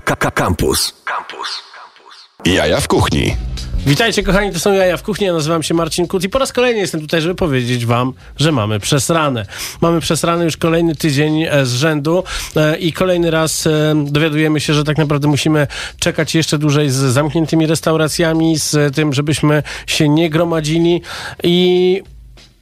[0.00, 0.94] Campus.
[1.04, 1.62] Campus.
[2.44, 3.36] Jaja w kuchni.
[3.86, 6.52] Witajcie kochani, to są Jaja w kuchni, ja nazywam się Marcin Kut i po raz
[6.52, 9.46] kolejny jestem tutaj, żeby powiedzieć wam, że mamy przesrane.
[9.80, 12.24] Mamy przesrane już kolejny tydzień e, z rzędu
[12.56, 15.66] e, i kolejny raz e, dowiadujemy się, że tak naprawdę musimy
[15.98, 21.02] czekać jeszcze dłużej z zamkniętymi restauracjami, z tym, żebyśmy się nie gromadzili
[21.42, 22.02] i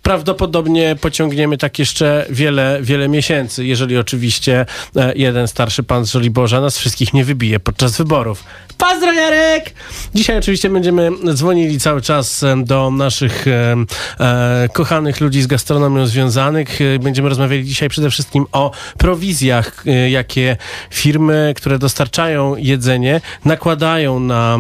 [0.07, 4.67] prawdopodobnie pociągniemy tak jeszcze wiele, wiele miesięcy, jeżeli oczywiście
[4.97, 8.45] e, jeden starszy pan z Żoliborza nas wszystkich nie wybije podczas wyborów.
[8.79, 9.75] Pozdro Jarek!
[10.15, 13.77] Dzisiaj oczywiście będziemy dzwonili cały czas e, do naszych e,
[14.21, 16.79] e, kochanych ludzi z gastronomią związanych.
[17.01, 20.57] Będziemy rozmawiali dzisiaj przede wszystkim o prowizjach, jakie
[20.91, 24.59] firmy, które dostarczają jedzenie, nakładają na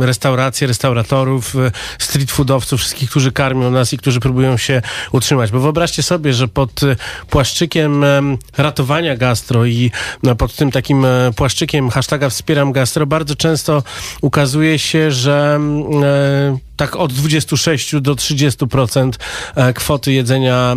[0.00, 1.54] restauracje, restauratorów,
[1.98, 5.50] street foodowców, wszystkich, którzy karmią nas i którzy próbują się utrzymać.
[5.50, 6.96] Bo wyobraźcie sobie, że pod e,
[7.30, 8.20] płaszczykiem e,
[8.56, 9.90] ratowania gastro i
[10.22, 13.82] no, pod tym takim e, płaszczykiem hashtaga wspieram gastro bardzo często
[14.20, 15.60] ukazuje się, że
[16.02, 19.12] e, tak od 26 do 30%
[19.54, 20.76] e, kwoty jedzenia,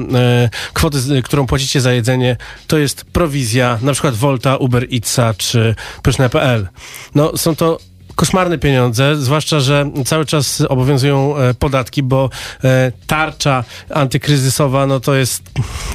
[0.73, 6.67] kwoty, którą płacicie za jedzenie, to jest prowizja na przykład Volta, Uber Eatsa czy Pyszne.pl.
[7.16, 7.78] No są to
[8.18, 12.30] koszmarne pieniądze, zwłaszcza, że cały czas obowiązują e, podatki, bo
[12.64, 15.44] e, tarcza antykryzysowa, no to jest,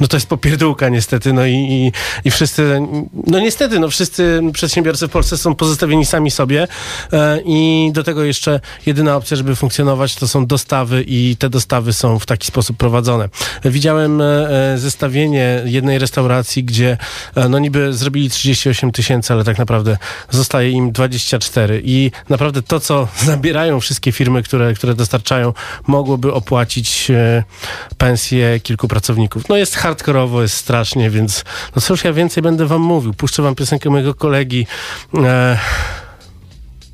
[0.01, 1.91] no to jest popierdółka niestety, no i, i,
[2.27, 2.81] i wszyscy,
[3.27, 6.67] no niestety, no wszyscy przedsiębiorcy w Polsce są pozostawieni sami sobie
[7.13, 11.93] e, i do tego jeszcze jedyna opcja, żeby funkcjonować, to są dostawy i te dostawy
[11.93, 13.29] są w taki sposób prowadzone.
[13.65, 14.21] Widziałem
[14.75, 16.97] zestawienie jednej restauracji, gdzie
[17.49, 19.97] no niby zrobili 38 tysięcy, ale tak naprawdę
[20.29, 25.53] zostaje im 24 i naprawdę to, co zabierają wszystkie firmy, które, które dostarczają,
[25.87, 27.43] mogłoby opłacić e,
[27.97, 29.49] pensje kilku pracowników.
[29.49, 31.43] No jest hardkorowo, jest strasznie, więc
[31.75, 33.13] no cóż ja więcej będę wam mówił.
[33.13, 34.67] Puszczę wam piosenkę mojego kolegi.
[35.23, 35.57] E,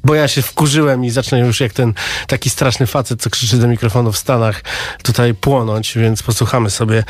[0.03, 1.93] bo ja się wkurzyłem i zacznę już jak ten
[2.27, 4.61] taki straszny facet, co krzyczy do mikrofonu w Stanach,
[5.03, 7.03] tutaj płonąć, więc posłuchamy sobie.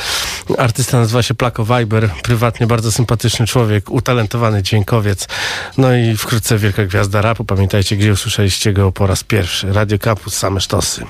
[0.57, 5.27] Artysta nazywa się Plako Viber, prywatnie bardzo sympatyczny człowiek, utalentowany dźwiękowiec.
[5.77, 7.45] No i wkrótce wielka gwiazda rapu.
[7.45, 9.73] Pamiętajcie, gdzie usłyszeliście go po raz pierwszy.
[9.73, 11.05] Radio Campus, same sztosy.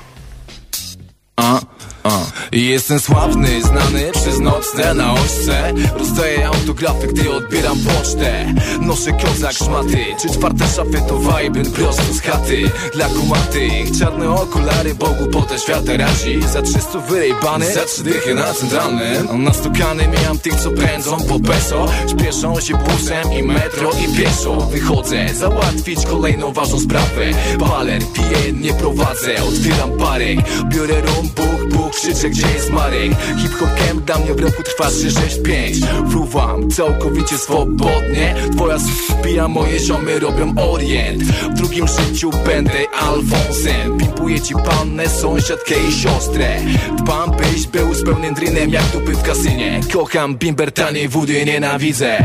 [1.35, 1.59] A,
[2.04, 2.20] a.
[2.52, 5.74] Jestem sławny, znany przez nocne na ośce.
[5.98, 8.54] Rozdaję autografy, gdy odbieram pocztę.
[8.82, 12.72] Noszę kozak szmaty, czy czwarte szafy to vibe prosto z chaty.
[12.94, 16.42] Dla kumatych, czarne okulary, Bogu potę świata razi.
[16.54, 19.44] Za 300 wyrejbany, za trzy dychy na centralnym.
[19.44, 21.86] Nastukany mijam tych, co pędzą po peso.
[22.12, 24.56] Śpieszą się busem i metro i pieszo.
[24.56, 27.26] Wychodzę, załatwić kolejną ważną sprawę.
[27.60, 30.40] Baler, piję, nie prowadzę, otwieram parek
[30.70, 33.11] Biorę rum, buch, buch, krzyczę, gdzie jest Marek?
[33.41, 38.35] Hip-hop camp dla mnie w roku trwa 3-6-5 Fruwam całkowicie swobodnie.
[38.55, 41.23] Twoja s- wbija moje ziomy, robią orient.
[41.23, 43.97] W drugim życiu będę Alfonsem.
[43.97, 46.57] Pimpuję ci pannę, sąsiadkę i siostrę.
[46.97, 49.79] Dbam, byś był z pełnym drynem jak dupy w kasynie.
[49.94, 52.17] Kocham bimber, taniej wody nienawidzę.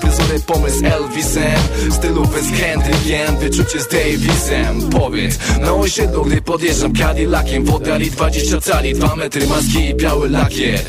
[0.00, 1.60] Fryzurę pomysł Elvisem.
[1.90, 4.90] Stylówę z Hendrickiem, wyczucie z Davisem.
[4.90, 10.30] Powiedz, na osiedlu, gdy podjeżdżam Cadillaciem W oddali 20 cali, 2 metry maski i biały
[10.30, 10.80] lakier.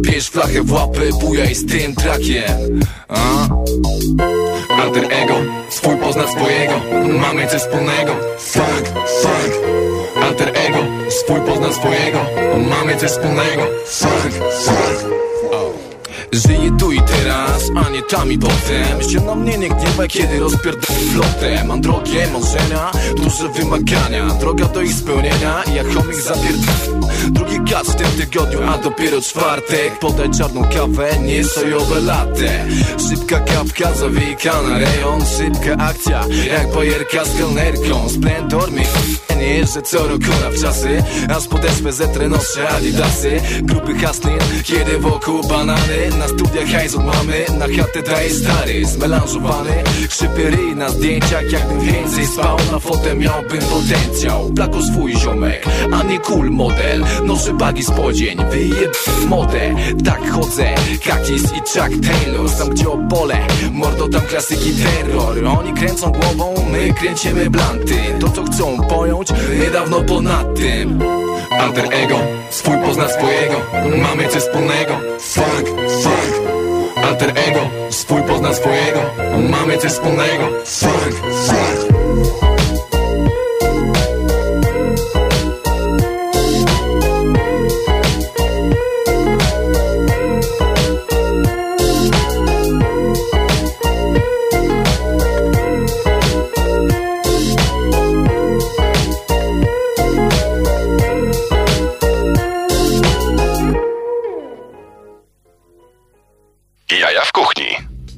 [0.00, 2.80] Bierz flachę w łapy, bujaj z tym trakiem?
[4.82, 5.34] Alter ego,
[5.70, 6.74] swój pozna swojego.
[7.20, 8.12] Mamy coś wspólnego.
[8.38, 8.86] Funk,
[9.22, 9.54] funk
[10.22, 10.78] Alter ego,
[11.10, 12.18] swój pozna swojego.
[12.70, 13.62] Mamy coś wspólnego.
[13.86, 15.20] Funk, funk
[16.32, 19.10] Żyję tu i teraz, a nie tam i potem.
[19.12, 21.64] Się na mnie nie gniewaj, kiedy rozpierdolę flotę.
[21.64, 24.26] Mam drogie marzenia, duże wymagania.
[24.26, 26.56] Droga do ich spełnienia i jak chomik zapierd...
[27.30, 29.98] Drugi gaz w tym tygodniu, a dopiero czwartek.
[29.98, 32.66] Podaj czarną kawę, nie sojowe latte.
[33.08, 35.20] Szybka kawka, zawijka na rejon.
[35.38, 38.08] Szybka akcja, jak bajerka z kelnerką.
[38.08, 38.82] Splendor mi
[39.40, 41.02] nie jeżdżę co roku na wczasy.
[41.36, 43.40] Aż pod SPZ noszę adidasy.
[43.62, 49.82] Gruby hustlin, kiedy wokół banany Na studiach hajs od mamy, na chatę daje stary Zmelanżowany,
[50.08, 54.50] krzypy ryj na zdjęciach Jakbym więcej spał, na fotę miałbym potencjał.
[54.56, 58.96] Plako swój ziomek, a nie cool model Noszę bagi z podzień, wyjeb
[59.28, 59.74] modę
[60.04, 60.74] Tak chodzę,
[61.04, 63.36] Kakis i Chuck Taylor Tam gdzie opole,
[63.72, 65.44] mordo tam klasyki terror.
[65.58, 67.96] Oni kręcą głową, my kręcimy blanty.
[68.20, 69.28] To co chcą pojąć,
[69.60, 71.02] niedawno ponad tym.
[71.60, 72.18] Alter ego,
[72.50, 73.60] swój pozna swojego
[74.02, 75.00] Mamy coś wspólnego.
[75.20, 75.68] Funk,
[76.02, 76.09] funk
[77.10, 77.60] Alter ego,
[77.90, 79.00] swój pozna swojego.
[79.50, 80.48] Mamy coś wspólnego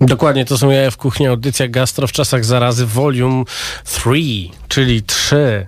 [0.06, 3.44] Dokładnie, to są jaja w kuchni, audycja Gastro w czasach zarazy, volume
[3.84, 4.10] 3,
[4.69, 5.66] czyli 3.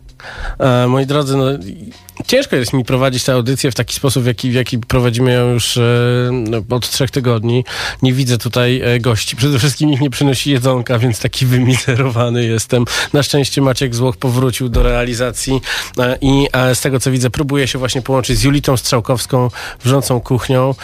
[0.59, 1.45] E, moi drodzy, no,
[2.27, 5.53] ciężko jest mi prowadzić tę audycję w taki sposób, w jaki, w jaki prowadzimy ją
[5.53, 5.83] już e,
[6.33, 7.65] no, od trzech tygodni.
[8.03, 9.37] Nie widzę tutaj e, gości.
[9.37, 12.85] Przede wszystkim nikt nie przynosi jedzonka, więc taki wymizerowany jestem.
[13.13, 15.61] Na szczęście Maciek Złoch powrócił do realizacji
[15.99, 19.51] e, i e, z tego, co widzę, próbuje się właśnie połączyć z Julitą Strzałkowską,
[19.85, 20.75] wrzącą kuchnią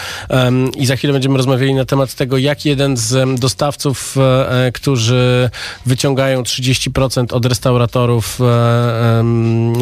[0.77, 5.51] i za chwilę będziemy rozmawiali na temat tego, jak jeden z dostawców, e, e, którzy
[5.87, 8.39] wyciągają 30% od restauratorów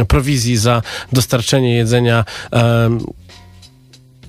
[0.08, 0.82] prowizji za
[1.38, 2.24] dostarczenie jedzenia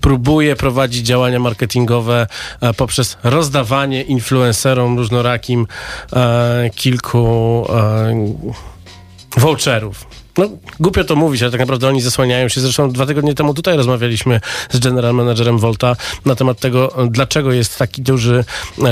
[0.02, 2.28] próbuje prowadzić działania marketingowe
[2.62, 5.68] e, poprzez rozdawanie influencerom różnorakim
[6.14, 8.36] e, kilku e,
[9.38, 10.08] voucherów.
[10.38, 12.62] No, głupio to mówić, ale tak naprawdę oni zasłaniają się.
[12.62, 14.42] Zresztą dwa tygodnie temu tutaj rozmawialiśmy
[14.72, 15.96] z general managerem Volta
[16.26, 18.46] na temat tego, dlaczego jest taki duży,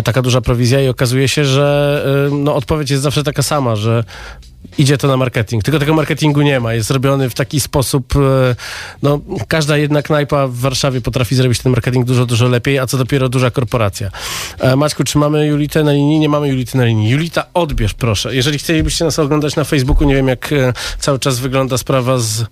[0.04, 4.04] taka duża prowizja i okazuje się, że no, odpowiedź jest zawsze taka sama, że
[4.78, 5.64] idzie to na marketing.
[5.64, 6.74] Tylko tego marketingu nie ma.
[6.74, 8.56] Jest zrobiony w taki sposób, e,
[9.04, 12.98] no każda jedna knajpa w Warszawie potrafi zrobić ten marketing dużo, dużo lepiej, a co
[12.98, 14.10] dopiero duża korporacja.
[14.60, 16.20] E, Maćku, czy mamy Julitę na linii?
[16.20, 17.10] Nie mamy Julity na linii.
[17.10, 18.36] Julita, odbierz proszę.
[18.36, 22.46] Jeżeli chcielibyście nas oglądać na Facebooku, nie wiem jak e, cały czas wygląda sprawa z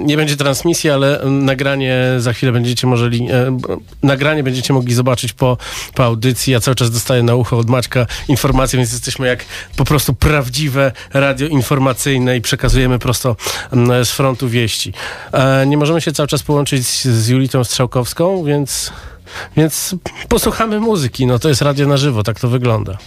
[0.00, 3.58] Nie będzie transmisji, ale nagranie za chwilę będziecie mogli, e,
[4.02, 5.56] nagranie będziecie mogli zobaczyć po,
[5.94, 6.52] po audycji.
[6.52, 9.44] Ja cały czas dostaję na ucho od Maćka informacje, więc jesteśmy jak
[9.76, 13.36] po prostu prawdziwe radio informacyjne i przekazujemy prosto
[14.04, 14.92] z frontu wieści.
[15.32, 18.92] E, Nie możemy się cały czas połączyć z, z Julitą Strzałkowską, więc,
[19.56, 19.94] więc
[20.28, 21.26] posłuchamy muzyki.
[21.26, 22.98] No to jest radio na żywo, tak to wygląda.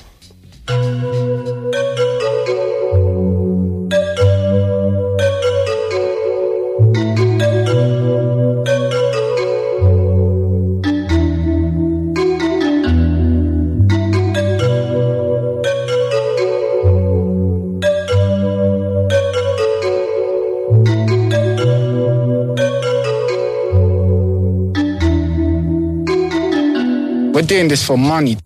[27.51, 28.37] Doing this for money.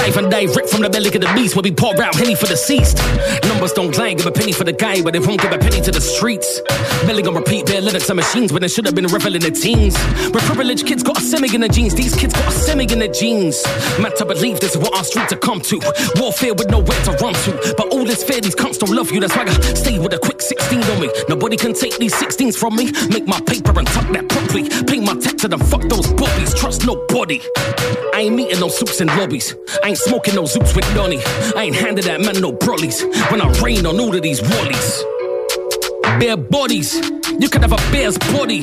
[0.00, 2.46] Life and direct from the belly of the beast where we pour out henny for
[2.46, 2.96] the deceased.
[3.44, 5.82] Numbers don't lie, give a penny for the guy, but they won't give a penny
[5.82, 6.62] to the streets.
[7.06, 9.94] Belly on repeat, bare lyrics and machines when they should have been reveling the teens.
[10.32, 12.98] But privileged kids got a semi in the jeans, these kids got a semi in
[12.98, 13.64] the jeans.
[14.00, 15.80] Man, to believe this is what our streets have come to.
[16.16, 17.74] Warfare with nowhere to run to.
[17.76, 20.18] But all this fear, these cunts don't love you, that's why I stay with a
[20.18, 21.10] quick 16 on me.
[21.28, 22.90] Nobody can take these 16s from me.
[23.08, 24.68] Make my paper and tuck that properly.
[24.84, 27.40] Pay my tax and fuck those bobbies, trust nobody.
[28.14, 29.54] I ain't meeting no soups in lobbies.
[29.82, 31.20] I ain't smoking no zoops with Donny.
[31.56, 33.02] I ain't handed that man no brollies.
[33.30, 35.17] When I rain on all of these wallies.
[36.18, 36.94] Bare bodies,
[37.38, 38.62] you can have a bear's body.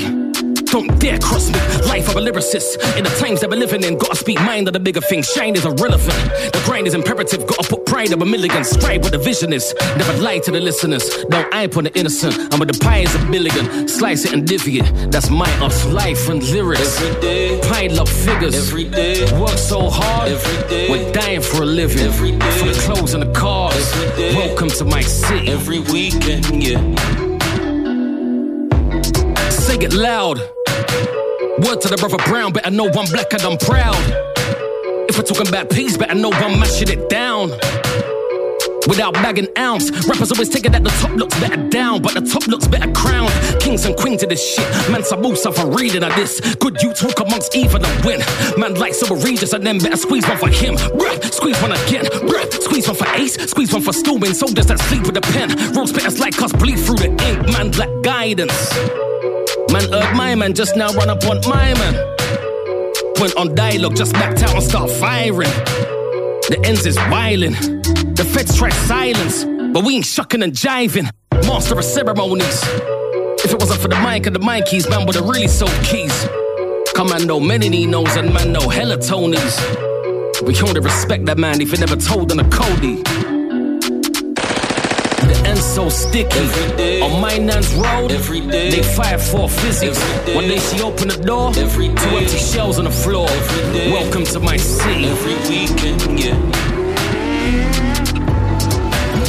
[0.66, 1.60] Don't dare cross me.
[1.88, 2.76] Life of a lyricist.
[2.98, 5.26] In the times that we're living in, gotta speak mind of the bigger things.
[5.28, 6.18] Shine is irrelevant.
[6.52, 7.48] The grind is imperative.
[7.48, 8.66] Gotta put pride of a milligan.
[8.66, 9.74] Strive what the vision is.
[9.96, 11.10] Never lie to the listeners.
[11.30, 12.36] Don't hype on the innocent.
[12.54, 13.88] I'm with the pie is a billion.
[13.88, 15.12] Slice it and divvy it.
[15.12, 15.86] That's my us.
[15.86, 17.02] Life and lyrics.
[17.02, 17.62] Every day.
[17.70, 18.56] Pile up figures.
[18.56, 19.32] Every day.
[19.40, 20.28] Work so hard.
[20.30, 20.90] Every day.
[20.90, 22.00] We're dying for a living.
[22.00, 22.60] Every day.
[22.60, 23.94] For the clothes and the cars.
[23.94, 24.36] Every day.
[24.36, 25.48] Welcome to my city.
[25.48, 27.25] Every weekend, yeah.
[29.76, 30.40] Say it loud.
[31.60, 34.00] Word to the brother Brown, better know I'm black and I'm proud.
[35.10, 37.50] If we're talking about peace, better know I'm mashing it down.
[38.88, 42.22] Without bagging ounce, rappers always take it that the top looks better down, but the
[42.22, 43.34] top looks better crowned.
[43.60, 46.40] Kings and queens of this shit, man, Sabusa for reading of this.
[46.56, 48.22] Good you talk amongst even and win.
[48.56, 50.76] Man, like so Regis and then better squeeze one for him.
[50.96, 52.06] Bruh, squeeze one again.
[52.24, 54.34] Bruh, squeeze one for Ace, squeeze one for Stewing.
[54.34, 55.50] Soldiers that sleep with a pen.
[55.76, 57.52] Road spitters like us bleed through the ink.
[57.52, 58.72] Man, lack guidance.
[59.72, 62.16] Man heard my man just now run up on my man.
[63.20, 65.50] Went on dialogue, just backed out and start firing.
[66.50, 67.56] The ends is wildin'.
[68.16, 69.44] The feds try silence,
[69.74, 71.10] but we ain't shucking and jiving.
[71.48, 72.62] Master of ceremonies.
[73.44, 75.72] If it wasn't for the mic and the mic keys, man would have really sold
[75.84, 76.28] keys.
[76.94, 79.86] Commando many knows and man know hella Tonys.
[80.46, 83.04] We only respect that man if he never told on a Cody.
[85.76, 86.38] So sticky.
[86.40, 87.02] Every day.
[87.02, 90.00] On my nan's road, they fire for physics.
[90.34, 93.28] One day she opened the door, two empty shells on the floor.
[93.92, 95.06] Welcome to my city.
[95.08, 96.40] Every weekend, yeah.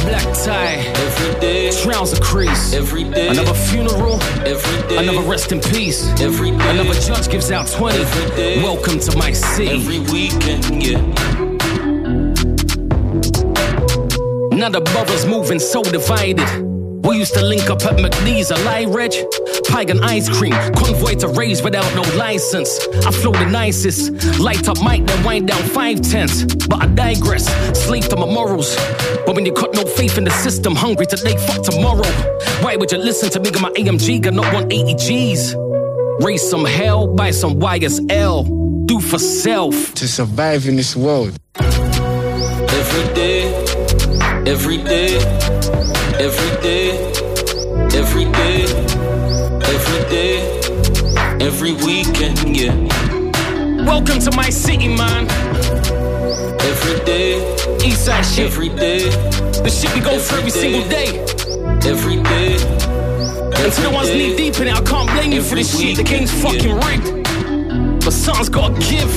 [0.05, 1.69] Black tie, Every day.
[1.83, 2.73] trouser crease.
[2.73, 3.27] Every day.
[3.27, 4.97] Another funeral, Every day.
[4.99, 6.07] another rest in peace.
[6.21, 6.69] Every day.
[6.69, 7.97] Another judge gives out 20.
[7.99, 8.63] Every day.
[8.63, 9.71] Welcome to my city.
[9.71, 11.56] Every weekend, yeah.
[14.57, 16.49] Now the brothers moving so divided.
[17.05, 19.13] We used to link up at McNeese, a lie reg,
[19.69, 22.79] pie and ice cream, convoy to raise without no license.
[23.05, 26.43] I flow the nicest, light up mic, then wind down five tenths.
[26.65, 27.45] But I digress,
[27.85, 28.75] slave to my morals.
[29.27, 32.09] But when you got no faith in the system, hungry today, fuck tomorrow.
[32.63, 33.51] Why would you listen to me?
[33.51, 35.55] Got my AMG, got not 180 G's.
[36.25, 38.87] Raise some hell, buy some YSL.
[38.87, 39.93] Do for self.
[39.93, 41.37] To survive in this world.
[41.59, 43.36] Every day,
[44.47, 45.17] every day,
[46.19, 47.11] every day,
[47.93, 48.63] every day,
[49.73, 50.59] every day,
[51.41, 52.73] every weekend, yeah.
[53.85, 55.27] Welcome to my city, man.
[56.61, 57.39] Every day,
[57.79, 58.45] Eastside shit.
[58.45, 59.09] every day,
[59.63, 61.19] The shit we go through every single day.
[61.89, 62.53] every day.
[63.59, 65.97] And to the ones knee deep in it, I can't blame you for this shit.
[65.97, 68.03] The game's fucking rigged.
[68.05, 69.11] But something's gotta give.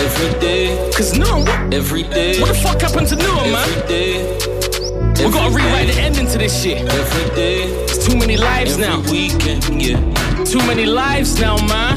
[0.00, 3.68] Every day, Cause no, what, every day, what the fuck happened to Noah, man?
[3.68, 4.38] every day.
[5.24, 6.78] We gotta rewrite day, the ending to this shit.
[6.90, 9.10] Every day, It's too many lives every now.
[9.10, 10.44] weekend, yeah.
[10.44, 11.96] Too many lives now, man.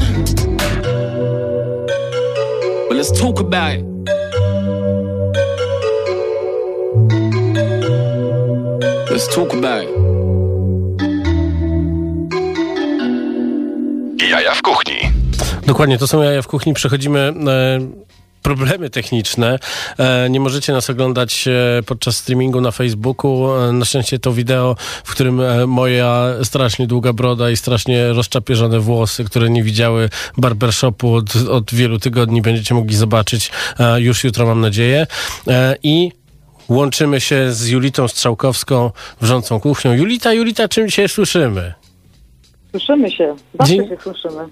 [2.88, 3.84] But let's talk about it.
[9.10, 10.03] Let's talk about it.
[15.66, 16.74] Dokładnie, to są jaja w kuchni.
[16.74, 17.32] Przechodzimy e,
[18.42, 19.58] problemy techniczne.
[19.98, 23.48] E, nie możecie nas oglądać e, podczas streamingu na Facebooku.
[23.72, 29.50] Na szczęście to wideo, w którym moja strasznie długa broda i strasznie rozczapieżone włosy, które
[29.50, 33.50] nie widziały barbershopu od, od wielu tygodni, będziecie mogli zobaczyć
[33.96, 35.06] już jutro, mam nadzieję.
[35.82, 36.12] I
[36.68, 38.90] łączymy się z Julitą Strzałkowską,
[39.20, 39.92] wrzącą kuchnią.
[39.92, 41.83] Julita, Julita, czym dzisiaj słyszymy?
[42.74, 44.44] Słyszymy się, zawsze Dzień- się słyszymy.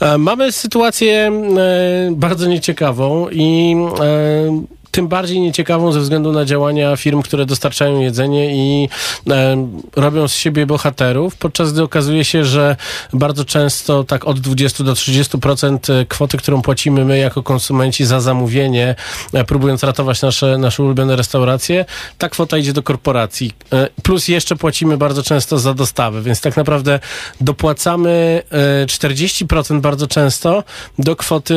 [0.00, 6.96] E, Mamy sytuację e, bardzo nieciekawą i e, tym bardziej nieciekawą ze względu na działania
[6.96, 8.88] firm, które dostarczają jedzenie i
[9.30, 12.76] e, robią z siebie bohaterów, podczas gdy okazuje się, że
[13.12, 18.94] bardzo często tak od 20 do 30% kwoty, którą płacimy my jako konsumenci za zamówienie,
[19.32, 21.84] e, próbując ratować nasze, nasze ulubione restauracje,
[22.18, 23.52] ta kwota idzie do korporacji.
[23.72, 27.00] E, plus jeszcze płacimy bardzo często za dostawę, więc tak naprawdę
[27.40, 28.42] dopłacamy
[28.82, 30.64] e, 40% bardzo często
[30.98, 31.54] do kwoty,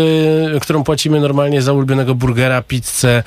[0.61, 3.23] którą płacimy normalnie za ulubionego burgera, pizzę, e,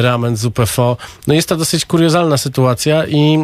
[0.00, 0.96] ramen, zupę pho.
[1.26, 3.38] No jest to dosyć kuriozalna sytuacja i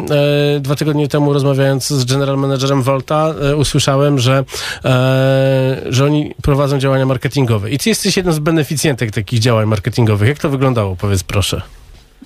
[0.55, 4.43] e, dwa tygodnie temu rozmawiając z general managerem Volta e, usłyszałem, że,
[4.85, 7.71] e, że oni prowadzą działania marketingowe.
[7.71, 10.29] I ty jesteś jedną z beneficjentek takich działań marketingowych.
[10.29, 10.95] Jak to wyglądało?
[10.95, 11.61] Powiedz proszę.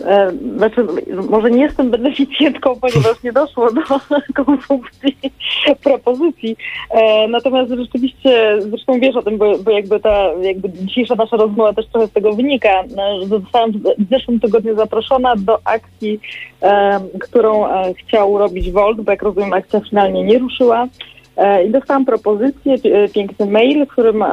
[0.05, 0.87] E, Znaczy,
[1.29, 3.81] może nie jestem beneficjentką, ponieważ nie doszło do
[4.45, 5.17] konsumpcji
[5.83, 6.57] propozycji.
[6.91, 11.73] E, Natomiast rzeczywiście, zresztą wiesz o tym, bo, bo jakby ta jakby dzisiejsza nasza rozmowa
[11.73, 12.85] też trochę z tego wynika, e,
[13.21, 16.19] że zostałam w zeszłym tygodniu zaproszona do akcji,
[17.19, 17.65] którą
[17.97, 20.87] chciał robić Volt, bo jak rozumiem akcja finalnie nie ruszyła.
[21.37, 24.31] E, I dostałam propozycję, e, piękny mail, w którym em,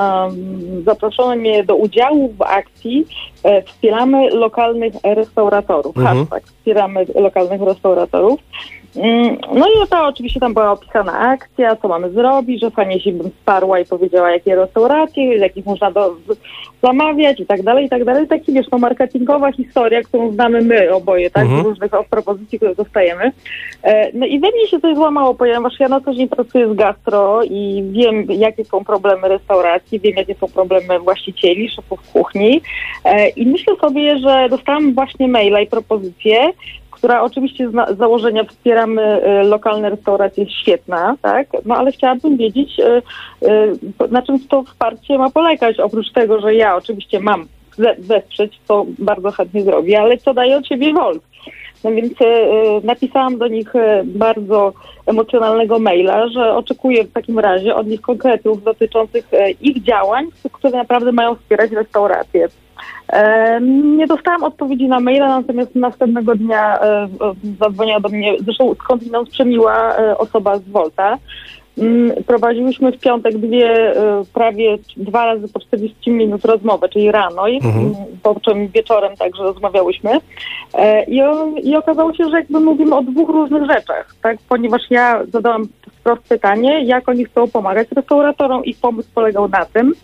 [0.85, 3.07] zaproszono mnie do udziału w akcji
[3.43, 5.97] e, Wspieramy lokalnych restauratorów.
[5.97, 6.19] Mhm.
[6.19, 8.41] Hashtag Wspieramy lokalnych restauratorów.
[8.97, 13.13] Mm, No i to oczywiście tam była opisana akcja, co mamy zrobić, że fajnie się
[13.13, 16.17] bym wsparła i powiedziała, jakie restauracje, jakich można do,
[16.83, 18.29] zamawiać i tak dalej, i tak dalej.
[18.29, 21.63] Taki, wiesz, no marketingowa historia, którą znamy my oboje, tak, Mhm.
[21.63, 23.33] z różnych propozycji, które dostajemy.
[23.83, 26.75] E, No i we mnie się coś złamało, ponieważ ja na co dzień pracuję z
[26.77, 32.61] gastro i wiem, jakie są problemy restauracji, wiem, jakie są problemy właścicieli, szefów kuchni
[33.05, 36.51] E, i myślę sobie, że dostałam właśnie maila i propozycję,
[37.05, 41.47] która oczywiście z założenia wspieramy e, lokalne restauracje, świetna, tak?
[41.65, 43.03] No ale chciałabym wiedzieć, e,
[44.07, 47.47] e, na czym to wsparcie ma polegać, oprócz tego, że ja oczywiście mam
[47.77, 51.23] ze- wesprzeć, to bardzo chętnie zrobię, ale co daje od siebie Volt?
[51.85, 52.27] No więc e,
[52.85, 53.73] napisałam do nich
[54.05, 54.73] bardzo
[55.07, 59.29] emocjonalnego maila, że oczekuję w takim razie od nich konkretów dotyczących
[59.61, 62.49] ich działań, które naprawdę mają wspierać restauracje.
[63.97, 67.09] Nie dostałam odpowiedzi na maila, natomiast następnego dnia e,
[67.61, 71.19] zadzwoniła do mnie, zresztą skądinąd przemiła e, osoba z Volta.
[71.79, 77.49] Mm, Prowadziłyśmy w piątek dwie, e, prawie dwa razy po 40 minut rozmowę, czyli rano,
[77.49, 77.95] i, Mhm.
[78.23, 80.11] po czym wieczorem także rozmawiałyśmy.
[81.09, 81.21] I,
[81.63, 84.37] I okazało się, że jakby mówimy o dwóch różnych rzeczach, tak?
[84.49, 85.69] Ponieważ ja zadałam
[86.01, 88.65] wprost pytanie, jak oni chcą pomagać restauratorom.
[88.65, 89.95] Ich pomysł polegał na tym,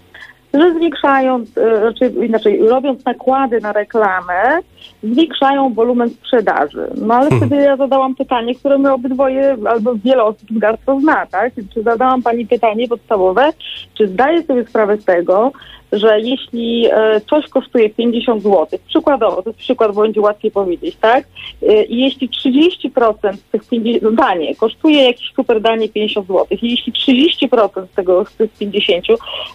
[0.55, 4.59] że zwiększając, e, znaczy inaczej, robiąc nakłady na reklamę,
[5.03, 6.91] zwiększają wolumen sprzedaży.
[6.97, 11.27] No ale wtedy ja zadałam pytanie, które my obydwoje, albo wiele osób z gastro zna,
[11.27, 11.53] tak?
[11.75, 13.53] Czy zadałam pani pytanie podstawowe,
[13.95, 15.53] czy zdaje sobie sprawę z tego,
[15.93, 21.25] że jeśli e, coś kosztuje 50 zł, przykładowo, to jest przykład, będzie łatwiej powiedzieć, tak?
[21.69, 26.47] E, I jeśli 30% z tych 50, no danie kosztuje jakieś super danie 50 zł,
[26.51, 29.05] i jeśli 30% z tego z tych 50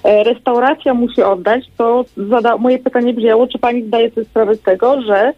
[0.04, 4.62] e, restauracja musi oddać, to zada, moje pytanie brzmiało, czy pani zdaje sobie sprawę z
[4.62, 5.34] tego, że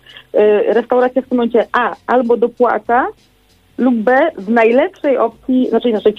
[0.67, 3.07] restauracja w tym momencie A albo dopłaca,
[3.77, 6.13] lub B w najlepszej opcji, znaczy inaczej,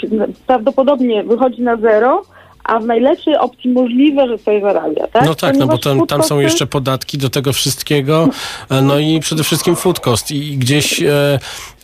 [0.47, 2.23] prawdopodobnie wychodzi na zero,
[2.69, 5.25] a w najlepszej opcji możliwe, że coś zarabia, tak?
[5.25, 8.29] No tak, no bo Ponieważ tam, tam są jeszcze podatki do tego wszystkiego,
[8.71, 11.39] e, no i przede wszystkim food cost i gdzieś e,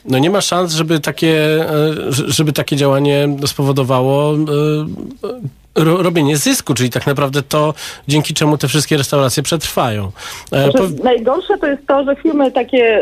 [0.04, 1.36] no nie ma szans, żeby takie,
[1.70, 4.36] e, żeby takie działanie spowodowało e,
[5.84, 7.74] ro, robienie zysku, czyli tak naprawdę to,
[8.08, 10.10] dzięki czemu te wszystkie restauracje przetrwają.
[10.52, 13.00] E, Że po- Najgorsze to jest to, że firmy takie,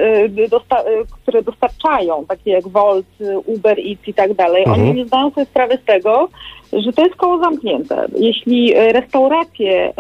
[0.51, 0.85] dosta-
[1.23, 3.07] które dostarczają, takie jak Volt,
[3.47, 4.81] Uber Eats i tak dalej, Mhm.
[4.83, 6.29] oni nie zdają sobie sprawy z tego,
[6.73, 8.07] że to jest koło zamknięte.
[8.19, 9.93] Jeśli restauracje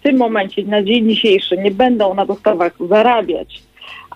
[0.00, 3.62] w tym momencie, na dzień dzisiejszy, nie będą na dostawach zarabiać,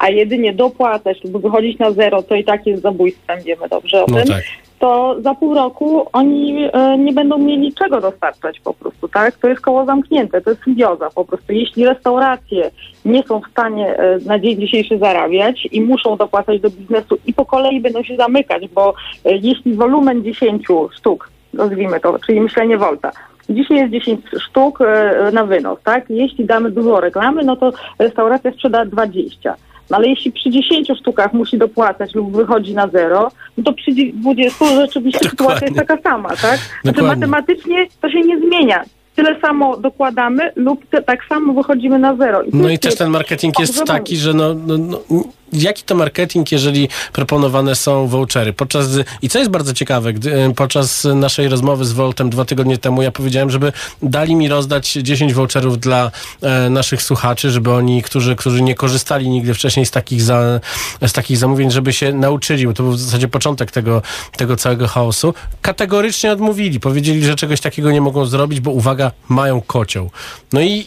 [0.01, 4.07] a jedynie dopłacać lub wychodzić na zero, to i tak jest zabójstwem, wiemy dobrze o
[4.09, 4.43] no tym tak.
[4.79, 9.37] to za pół roku oni e, nie będą mieli czego dostarczać po prostu, tak?
[9.37, 11.53] To jest koło zamknięte, to jest symbioza po prostu.
[11.53, 12.71] Jeśli restauracje
[13.05, 17.35] nie są w stanie e, na dzień dzisiejszy zarabiać i muszą dopłacać do biznesu i
[17.35, 20.67] po kolei będą się zamykać, bo e, jeśli wolumen 10
[20.97, 23.11] sztuk, nazwijmy to, czyli myślenie Volta,
[23.51, 24.79] Dzisiaj jest 10 sztuk
[25.33, 26.11] na wynos, tak?
[26.11, 29.55] Jeśli damy dużo reklamy, no to restauracja sprzeda 20.
[29.91, 33.91] No ale jeśli przy 10 sztukach musi dopłacać lub wychodzi na zero, no to przy
[34.15, 36.59] 20 rzeczywiście sytuacja jest taka sama, tak?
[36.83, 37.27] Znaczy Dokładnie.
[37.27, 38.85] matematycznie to się nie zmienia.
[39.17, 42.45] Tyle samo dokładamy lub te, tak samo wychodzimy na zero.
[42.45, 45.01] to No i też ten marketing jest taki, że no, no, no,
[45.53, 48.53] jaki to marketing, jeżeli proponowane są vouchery?
[48.53, 48.89] Podczas,
[49.23, 53.03] I co jest bardzo ciekawe, gdy, e, podczas naszej rozmowy z Voltem dwa tygodnie temu
[53.03, 56.11] ja powiedziałem, żeby dali mi rozdać 10 voucherów dla
[56.43, 60.61] e, naszych słuchaczy, żeby oni, którzy, którzy nie korzystali nigdy wcześniej z takich, za,
[61.07, 64.03] z takich zamówień, żeby się nauczyli, bo to był w zasadzie początek tego,
[64.37, 65.35] tego całego chaosu.
[65.63, 66.81] Kategorycznie odmówili.
[66.81, 70.11] Powiedzieli, że czegoś takiego nie mogą zrobić, bo uwaga, mają kocioł.
[70.53, 70.87] No i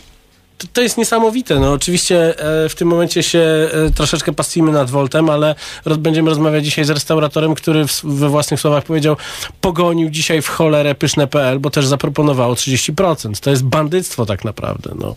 [0.73, 1.59] to, jest niesamowite.
[1.59, 5.55] No oczywiście e, w tym momencie się e, troszeczkę pastwimy nad Voltem, ale
[5.97, 9.17] będziemy rozmawiać dzisiaj z restauratorem, który we własnych słowach powiedział,
[9.61, 13.39] pogonił dzisiaj w cholerę pyszne.pl, bo też zaproponowało 30%.
[13.39, 14.91] To jest bandyctwo tak naprawdę.
[14.99, 15.15] No.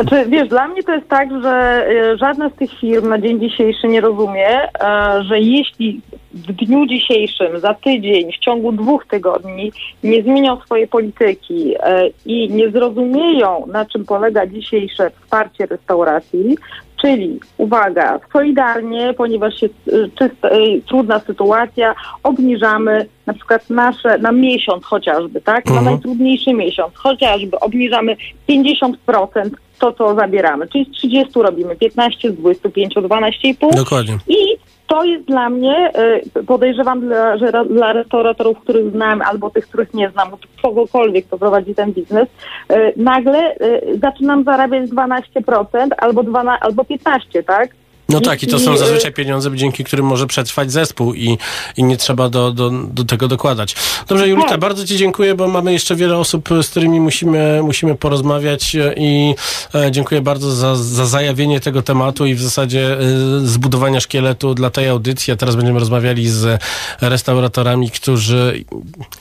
[0.00, 3.40] Znaczy, wiesz, dla mnie to jest tak, że e, żadna z tych firm na dzień
[3.40, 6.00] dzisiejszy nie rozumie, e, że jeśli
[6.34, 9.72] w dniu dzisiejszym, za tydzień, w ciągu dwóch tygodni
[10.04, 16.56] nie zmienią swojej polityki e, i nie zrozumieją, na czym polega dzisiejsze wsparcie restauracji,
[17.02, 19.74] Czyli, uwaga, solidarnie, ponieważ jest
[20.18, 20.48] czysta,
[20.86, 25.66] trudna sytuacja, obniżamy na przykład nasze, na miesiąc chociażby, tak?
[25.66, 25.84] Na Mhm.
[25.84, 28.16] najtrudniejszy miesiąc, chociażby obniżamy
[28.48, 30.68] 50% to, co zabieramy.
[30.68, 33.76] Czyli z 30 robimy 15, z 25, 12,5.
[33.76, 34.18] Dokładnie.
[34.28, 35.92] I to jest dla mnie,
[36.36, 40.28] y, podejrzewam, dla, że dla restauratorów, których znam, albo tych, których nie znam,
[40.62, 47.42] kogokolwiek, kto prowadzi ten biznes, y, nagle y, zaczynam zarabiać 12% albo, 12, albo 15%,
[47.46, 47.70] tak?
[48.10, 51.38] No tak, i to są zazwyczaj pieniądze, dzięki którym może przetrwać zespół i,
[51.76, 53.74] i nie trzeba do, do, do tego dokładać.
[54.08, 54.60] Dobrze, Julita, Tak.
[54.60, 59.34] bardzo Ci dziękuję, bo mamy jeszcze wiele osób, z którymi musimy, musimy porozmawiać e, i
[59.74, 62.98] e, dziękuję bardzo za, za zajawienie tego tematu i w zasadzie e,
[63.46, 65.32] zbudowania szkieletu dla tej audycji.
[65.32, 66.62] A teraz będziemy rozmawiali z
[67.00, 68.64] restauratorami, którzy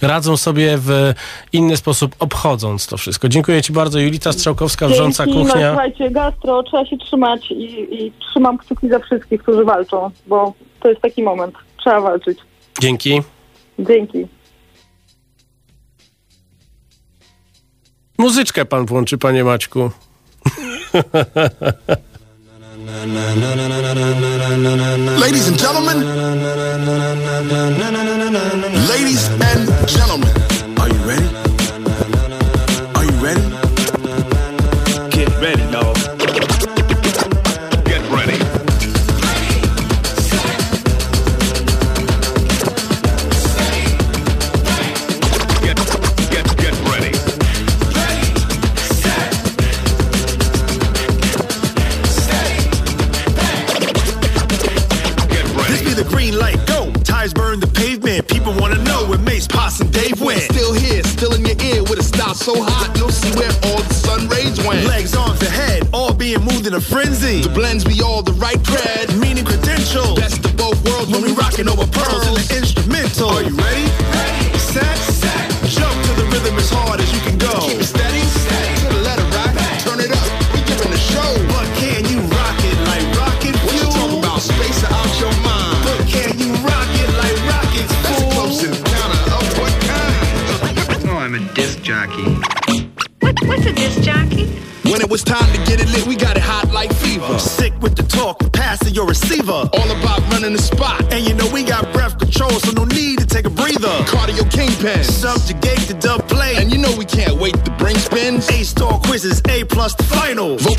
[0.01, 1.13] radzą sobie w
[1.53, 3.29] inny sposób, obchodząc to wszystko.
[3.29, 3.99] Dziękuję Ci bardzo.
[3.99, 5.69] Julita Strzałkowska, wrząca Dzięki, No, kuchnia.
[5.69, 10.89] słuchajcie, gastro, trzeba się trzymać i, i trzymam kciuki za wszystkich, którzy walczą, bo to
[10.89, 11.55] jest taki moment.
[11.77, 12.39] Trzeba walczyć.
[12.79, 13.21] Dzięki.
[13.79, 14.27] Dzięki.
[18.17, 19.91] Muzyczkę pan włączy, panie Maćku.
[25.19, 26.03] Ladies and gentlemen,
[28.89, 30.48] ladies and gentlemen,
[58.27, 60.41] People wanna know where Mace, Poss, and Dave went.
[60.41, 63.81] Still here, still in your ear with a style so hot, you'll see where all
[63.81, 64.85] the sun rays went.
[64.85, 67.41] Legs, arms, the head, all being moved in a frenzy.
[67.41, 70.19] The blends be all the right cred, meaning credentials.
[70.19, 72.28] Best of both worlds when we rockin' over pearls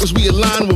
[0.00, 0.69] because we align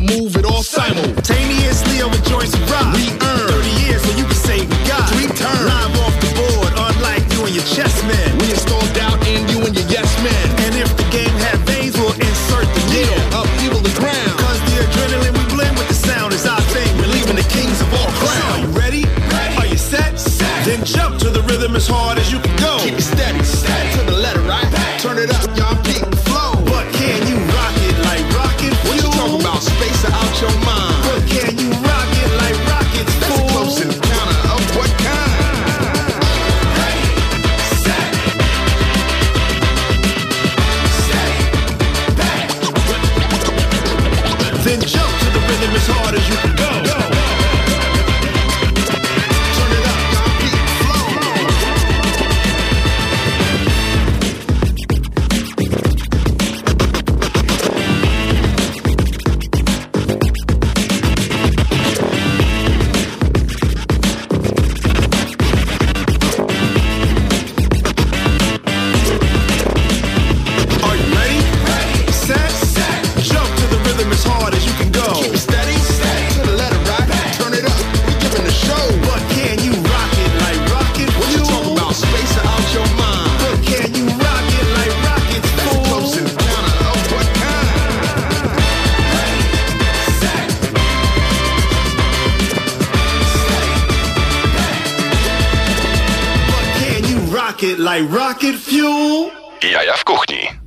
[98.53, 99.31] fuel?
[99.73, 100.65] Jaja w kuchni.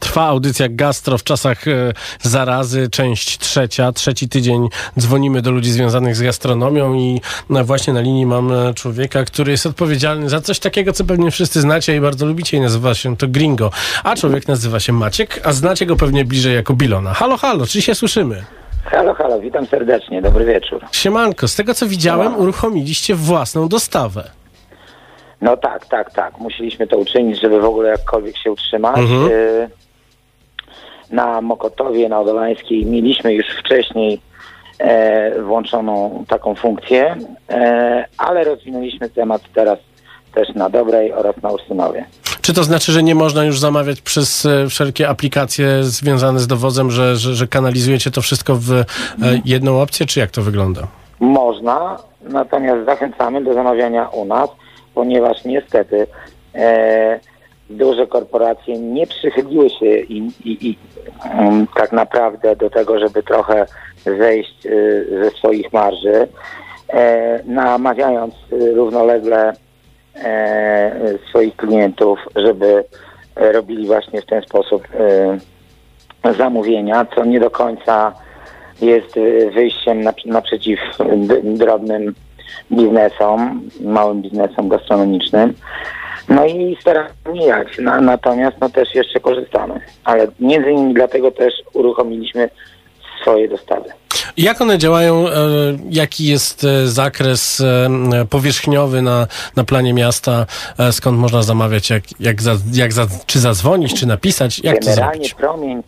[0.00, 3.92] Trwa audycja Gastro w czasach e, zarazy, część trzecia.
[3.92, 8.74] Trzeci tydzień dzwonimy do ludzi związanych z gastronomią i no, właśnie na linii mam e,
[8.74, 12.60] człowieka, który jest odpowiedzialny za coś takiego, co pewnie wszyscy znacie i bardzo lubicie i
[12.60, 13.70] nazywa się to Gringo.
[14.04, 17.14] A człowiek nazywa się Maciek, a znacie go pewnie bliżej jako Bilona.
[17.14, 18.44] Halo, halo, czy się słyszymy?
[18.84, 20.84] Halo, halo, witam serdecznie, dobry wieczór.
[20.92, 24.30] Siemanko, z tego co widziałem, uruchomiliście własną dostawę.
[25.40, 28.98] No tak, tak, tak, musieliśmy to uczynić, żeby w ogóle jakkolwiek się utrzymać.
[28.98, 29.30] Mhm.
[29.30, 29.68] Y,
[31.10, 34.20] Na Mokotowie, na Odolańskiej mieliśmy już wcześniej
[34.78, 37.16] e, włączoną taką funkcję,
[37.50, 39.78] e, ale rozwinęliśmy temat teraz
[40.34, 42.04] też na Dobrej oraz na Ursynowie.
[42.40, 46.90] Czy to znaczy, że nie można już zamawiać przez e, wszelkie aplikacje związane z dowozem,
[46.90, 48.70] że, że, że kanalizujecie to wszystko w
[49.44, 50.80] jedną opcję, czy jak to wygląda?
[51.20, 54.48] Można, natomiast zachęcamy do zamawiania u nas,
[54.94, 56.06] ponieważ niestety
[56.54, 57.20] e,
[57.70, 60.78] duże korporacje nie przychyliły się i, i, i
[61.38, 63.66] um, tak naprawdę do tego, żeby trochę
[64.18, 66.28] zejść y, ze swoich marży,
[66.92, 69.52] e, namawiając równolegle
[70.14, 72.84] e, swoich klientów, żeby
[73.36, 74.88] e, robili właśnie w ten sposób
[76.24, 78.12] e, zamówienia, co nie do końca
[78.82, 80.80] jest y, wyjściem napr- naprzeciw
[81.44, 82.14] drobnym
[82.72, 85.54] biznesom, małym biznesom gastronomicznym.
[86.28, 89.80] No i staramy się mijać, na, natomiast no też jeszcze korzystamy.
[90.04, 92.50] Ale między innymi dlatego też uruchomiliśmy
[93.22, 93.88] swoje dostawy.
[94.36, 95.28] Jak one działają?
[95.28, 95.32] e,
[95.90, 97.88] Jaki jest e, zakres e,
[98.30, 99.26] powierzchniowy na,
[99.56, 100.46] na planie miasta?
[100.92, 101.90] Skąd można zamawiać?
[101.90, 104.58] Jak, jak, za, jak za, czy zadzwonić, czy napisać?
[104.58, 105.34] Jak to Generalnie zrobić?
[105.34, 105.82] promień,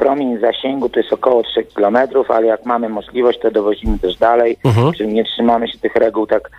[0.00, 1.96] promień zasięgu to jest około 3 km,
[2.28, 4.92] ale jak mamy możliwość, to dowozimy też dalej, Mhm.
[4.92, 6.50] czyli nie trzymamy się tych reguł tak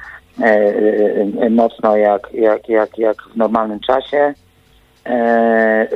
[0.41, 0.45] e,
[1.41, 4.33] e, mocno jak, jak, jak, jak w normalnym czasie.
[5.05, 5.87] E, e,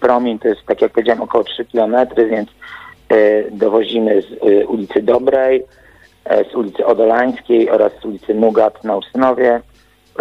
[0.00, 1.96] promień to jest, tak jak powiedziałem, około 3 km,
[2.30, 2.48] więc
[3.08, 5.64] e, dowozimy z e, ulicy Dobrej,
[6.24, 9.60] e, z ulicy Odolańskiej oraz z ulicy Nugat na Ursynowie.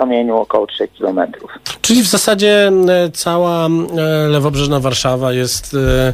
[0.01, 1.51] Promieniu około 3 kilometrów.
[1.81, 3.69] Czyli w zasadzie e, cała e,
[4.27, 6.13] lewobrzeżna Warszawa jest, e,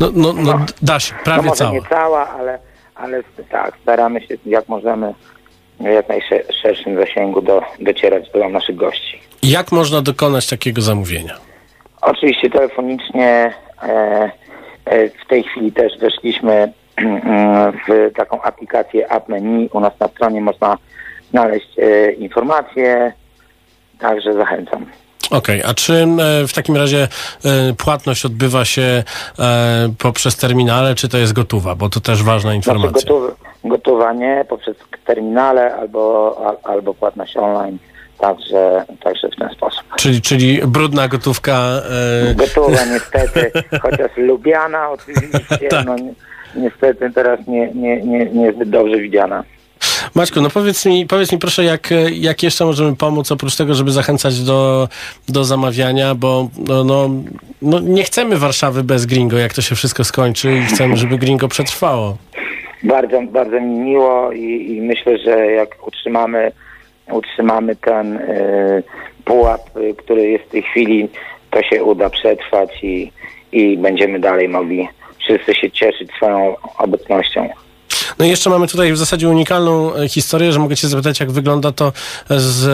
[0.00, 1.72] no, no, no d- da się, No prawie może cała.
[1.72, 2.58] nie cała, ale,
[2.94, 5.14] ale tak, staramy się jak możemy
[5.80, 9.20] w jak najszerszym zasięgu do, docierać do naszych gości.
[9.42, 11.34] Jak można dokonać takiego zamówienia?
[12.02, 14.30] Oczywiście telefonicznie e,
[14.84, 16.72] e, w tej chwili też weszliśmy
[17.88, 19.68] w taką aplikację App Menu.
[19.72, 20.78] U nas na stronie można
[21.30, 23.12] znaleźć e, informacje,
[24.02, 24.86] także zachęcam.
[25.30, 27.08] Okej, a czy e, w takim razie
[27.44, 29.02] e, płatność odbywa się
[29.38, 31.74] e, poprzez terminale, czy to jest gotowa?
[31.74, 33.08] Bo to też ważna Znaczy informacja.
[33.08, 37.78] gotow, gotowanie poprzez terminale albo, al, albo płatność online
[38.18, 39.82] Także, także w ten sposób.
[39.96, 41.52] Czyli, czyli brudna gotówka.
[42.30, 42.34] E...
[42.34, 45.86] Gotowa niestety, chociaż lubiana oczywiście, Tak.
[45.86, 46.14] no ni-
[46.54, 49.44] niestety teraz nie, nie, nie, niezbyt dobrze widziana.
[50.14, 53.74] Maćku, no powiedz mi, powiedz mi proszę, jak, e, jak jeszcze możemy pomóc, oprócz tego,
[53.74, 54.88] żeby zachęcać do,
[55.28, 57.10] do zamawiania, bo no, no,
[57.62, 61.48] no, nie chcemy Warszawy bez gringo, jak to się wszystko skończy i chcemy, żeby gringo
[61.48, 62.16] przetrwało.
[62.82, 66.52] Bardzo, bardzo mi miło i, i myślę, że jak utrzymamy,
[67.12, 68.82] utrzymamy ten y,
[69.24, 71.08] pułap, y, który jest w tej chwili,
[71.50, 73.12] to się uda przetrwać i,
[73.52, 74.88] i będziemy dalej mogli
[75.24, 77.48] wszyscy się cieszyć swoją obecnością.
[78.18, 81.30] No i jeszcze mamy tutaj w zasadzie unikalną e, historię, że mogę cię zapytać, jak
[81.30, 81.92] wygląda to
[82.30, 82.64] z,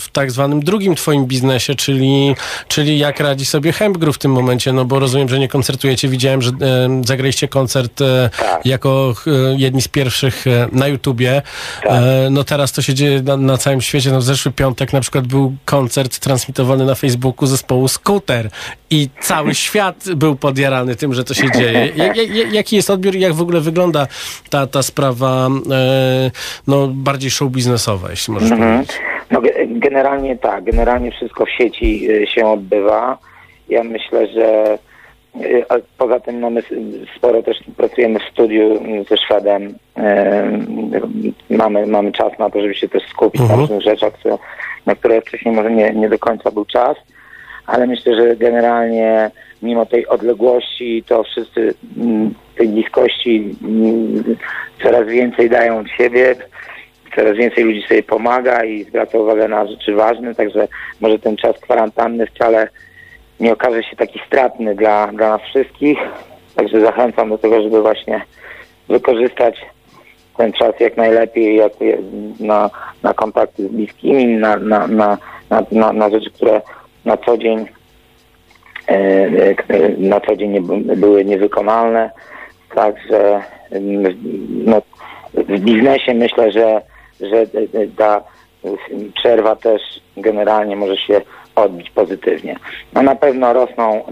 [0.00, 2.36] w tak zwanym drugim twoim biznesie, czyli,
[2.68, 6.08] czyli jak radzi sobie Hempgru w tym momencie, no bo rozumiem, że nie koncertujecie.
[6.08, 8.66] Widziałem, że e, zagraliście koncert e, Tak.
[8.66, 11.42] jako e, jedni z pierwszych e, na YouTubie.
[11.84, 14.10] E, no teraz to się dzieje na, na całym świecie.
[14.10, 18.50] No w zeszły piątek na przykład był koncert transmitowany na Facebooku zespołu Scooter
[18.90, 21.92] i cały świat był podjarany tym, że to się dzieje.
[21.96, 24.06] Jak, jak, jaki jest odbiór i jak w ogóle wygląda
[24.50, 26.30] ta, ta sprawa e,
[26.66, 28.72] no, bardziej show biznesowa, jeśli możesz Mhm.
[28.74, 28.96] powiedzieć?
[29.30, 33.18] No, ge- generalnie tak, generalnie wszystko w sieci y, się odbywa.
[33.68, 34.78] Ja myślę, że
[35.68, 36.66] a poza tym mamy s-
[37.16, 39.74] sporo też pracujemy w studiu y, ze Szwedem.
[41.50, 43.60] Mamy, mamy czas na to, żeby się też skupić na Mhm.
[43.60, 44.12] różnych rzeczach,
[44.86, 46.96] na które wcześniej może nie, nie do końca był czas.
[47.66, 49.30] Ale myślę, że generalnie
[49.62, 54.36] mimo tej odległości to wszyscy mm, tej bliskości mm,
[54.82, 56.34] coraz więcej dają od siebie
[57.16, 60.68] coraz więcej ludzi sobie pomaga i zwraca uwagę na rzeczy ważne, także
[61.00, 62.68] może ten czas kwarantanny wcale
[63.40, 65.98] nie okaże się taki stratny dla, dla nas wszystkich.
[66.54, 68.22] Także zachęcam do tego, żeby właśnie
[68.88, 69.66] wykorzystać
[70.36, 71.72] ten czas jak najlepiej jak,
[72.40, 72.70] na,
[73.02, 75.18] na kontakty z bliskimi, na, na, na,
[75.70, 76.60] na, na, rzeczy, które
[77.04, 77.66] na co dzień
[79.98, 82.10] na co dzień nie, by- były niewykonalne.
[82.74, 83.42] Także
[84.64, 84.82] no,
[85.34, 86.82] w biznesie myślę, że,
[87.20, 87.42] że e,
[87.82, 88.16] e, ta
[88.64, 88.68] e,
[89.14, 89.82] przerwa też
[90.16, 91.20] generalnie może się
[91.54, 92.56] odbić pozytywnie.
[92.94, 94.04] No na pewno rosną,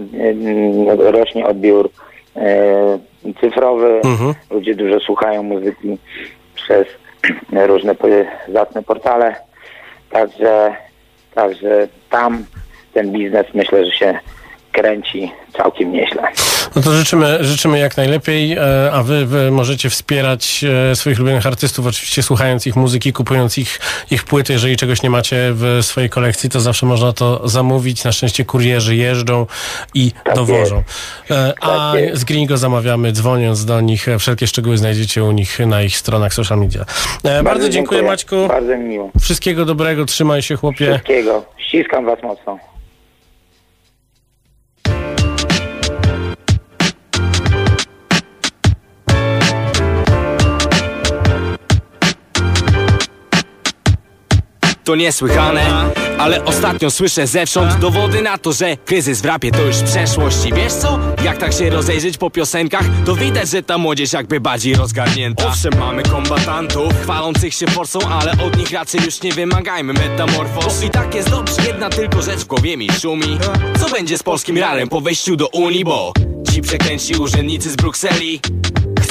[1.07, 1.89] e, rośnie odbiór
[2.35, 2.99] e,
[3.41, 4.33] cyfrowy, Mhm.
[4.51, 5.97] ludzie dużo słuchają muzyki
[6.55, 6.87] przez
[7.67, 7.95] różne
[8.47, 9.35] zacne portale,
[10.09, 10.75] także,
[11.35, 12.45] także tam
[12.93, 14.19] ten biznes myślę, że się
[14.71, 16.23] kręci całkiem nieźle.
[16.75, 21.45] No to życzymy, życzymy jak najlepiej, e, a wy, wy możecie wspierać e, swoich ulubionych
[21.47, 23.79] artystów, oczywiście słuchając ich muzyki, kupując ich,
[24.11, 24.53] ich płyty.
[24.53, 28.03] Jeżeli czegoś nie macie w swojej kolekcji, to zawsze można to zamówić.
[28.03, 29.45] Na szczęście kurierzy jeżdżą
[29.93, 30.83] i Tak dowożą.
[31.31, 32.21] E, A Tak jest.
[32.21, 34.07] z Gringo zamawiamy, dzwoniąc do nich.
[34.07, 36.85] E, Wszelkie szczegóły znajdziecie u nich na ich stronach social media.
[37.23, 38.47] E, Bardzo, dziękuję Maćku.
[38.47, 39.11] Bardzo mi miło.
[39.21, 40.85] Wszystkiego dobrego, trzymaj się chłopie.
[40.91, 41.45] Wszystkiego.
[41.57, 42.59] Ściskam was mocno.
[54.83, 59.75] To niesłychane, ale ostatnio słyszę zewsząd dowody na to, że kryzys w rapie to już
[59.77, 60.45] przeszłość.
[60.45, 60.99] I wiesz co?
[61.23, 65.47] Jak tak się rozejrzeć po piosenkach, to widać, że ta młodzież jakby bardziej rozgarnięta.
[65.47, 70.83] Owszem, mamy kombatantów, chwalących się forsą, ale od nich raczej już nie wymagajmy metamorfoz.
[70.83, 73.37] I tak jest dobrze, jedna tylko rzecz w głowie mi szumi.
[73.79, 76.13] Co będzie z polskim ralem po wejściu do Unii, bo
[76.53, 78.39] ci przekręci urzędnicy z Brukseli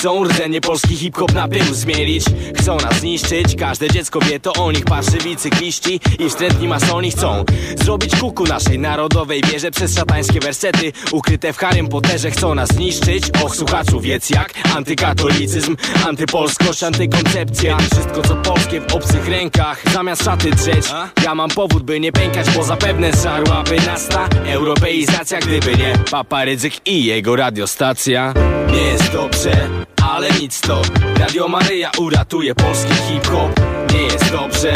[0.00, 2.24] Chcą rdzenie polski hip-hop na pył zmielić.
[2.58, 7.44] Chcą nas zniszczyć, każde dziecko wie to o nich Parszywi cykliści i wstrętni masoni chcą
[7.76, 10.92] Zrobić kuku naszej narodowej wierze Przez szatańskie wersety.
[11.12, 17.78] Ukryte w Harrym Potterze Chcą nas zniszczyć, och słuchaczu wiedz jak Antykatolicyzm, antypolskość, antykoncepcja.
[17.78, 20.86] Wszystko co polskie w obcych rękach Zamiast szaty drzeć,
[21.24, 26.44] ja mam powód by nie pękać Bo zapewne zżarłaby nas ta europeizacja Gdyby nie Papa
[26.44, 28.34] Rydzyk i jego radiostacja.
[28.72, 29.68] Nie jest dobrze,
[30.02, 30.82] ale nic to.
[31.18, 33.60] Radio Maryja uratuje polski hip-hop.
[33.92, 34.72] Nie jest dobrze,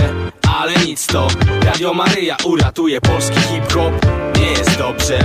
[0.54, 1.28] ale nic to
[1.64, 3.92] Radio Maryja uratuje polski hip-hop
[4.40, 5.18] Nie jest dobrze,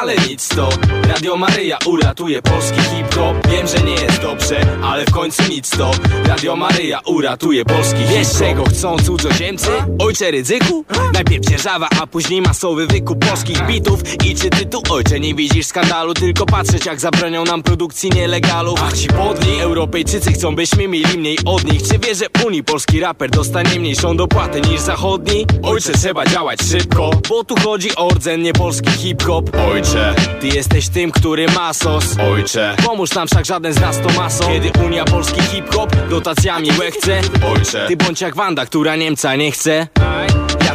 [0.00, 0.68] ale nic to
[1.08, 5.90] Radio Maryja uratuje polski hip-hop Wiem, że nie jest dobrze, ale w końcu nic to
[6.26, 9.70] Radio Maryja uratuje polski hip-hop Wiesz czego chcą cudzoziemcy?
[9.98, 10.84] Ojcze Rydzyku?
[11.12, 15.66] Najpierw dzierżawa, a później masowy wykup polskich bitów I czy ty tu ojcze nie widzisz
[15.66, 16.14] skandalu?
[16.14, 21.38] Tylko patrzeć jak zabronią nam produkcji nielegalów Ach ci podli, Europejczycy chcą byśmy mieli mniej
[21.44, 25.46] od nich Czy wiesz, że Unii polski raper dostanie mniejszą dopłatę niż zachodni?
[25.62, 29.50] Ojcze trzeba działać szybko, bo tu chodzi o rdzeń, nie polski hip-hop.
[29.72, 32.04] Ojcze, ty jesteś tym, który ma sos.
[32.32, 34.44] Ojcze, pomóż nam wszak żaden z nas to maso.
[34.48, 37.20] Kiedy Unia polski hip-hop dotacjami łechce.
[37.54, 39.86] Ojcze, ty bądź jak Wanda, która Niemca nie chce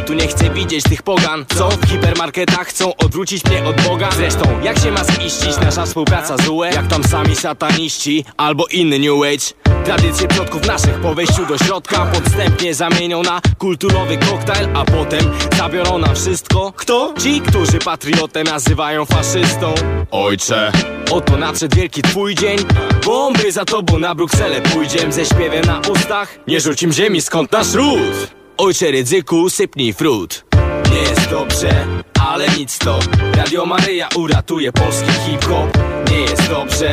[0.06, 1.44] Tu nie chcę widzieć tych pogan.
[1.56, 4.08] Co w hipermarketach chcą odwrócić mnie od Boga?
[4.16, 5.60] Zresztą jak się ma ziścić?
[5.60, 9.60] Nasza współpraca z UE Jak tam sami sataniści albo inny New Age.
[9.84, 15.20] Tradycje przodków naszych po wejściu do środka Podstępnie zamienią na kulturowy koktajl A potem
[15.58, 16.72] zabiorą nam wszystko.
[16.76, 17.14] Kto?
[17.22, 19.74] Ci, którzy patriotę nazywają faszystą.
[20.10, 20.72] Ojcze
[21.10, 22.58] Oto nadszedł wielki twój dzień.
[23.04, 26.38] Bomby za tobą na Brukselę pójdziem Ze śpiewem na ustach.
[26.46, 30.44] Nie rzuć im ziemi skąd nasz ród Ojcze ryzyku sypnij frut.
[30.92, 31.86] Nie jest dobrze,
[32.20, 32.98] ale nic to.
[33.34, 35.78] Radio Maryja uratuje polski hip-hop.
[36.10, 36.90] Nie jest dobrze,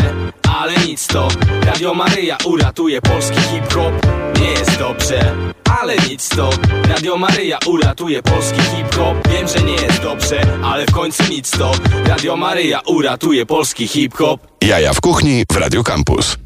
[0.60, 1.28] ale nic to.
[1.66, 3.94] Radio Maryja uratuje polski hip-hop.
[4.40, 5.36] Nie jest dobrze,
[5.82, 6.50] ale nic to.
[6.90, 9.28] Radio Maryja uratuje polski hip-hop.
[9.28, 11.72] Wiem, że nie jest dobrze, ale w końcu nic to.
[12.06, 14.42] Radio Maryja uratuje polski hip-hop.
[14.62, 16.38] Jaja w kuchni w Radio Campus.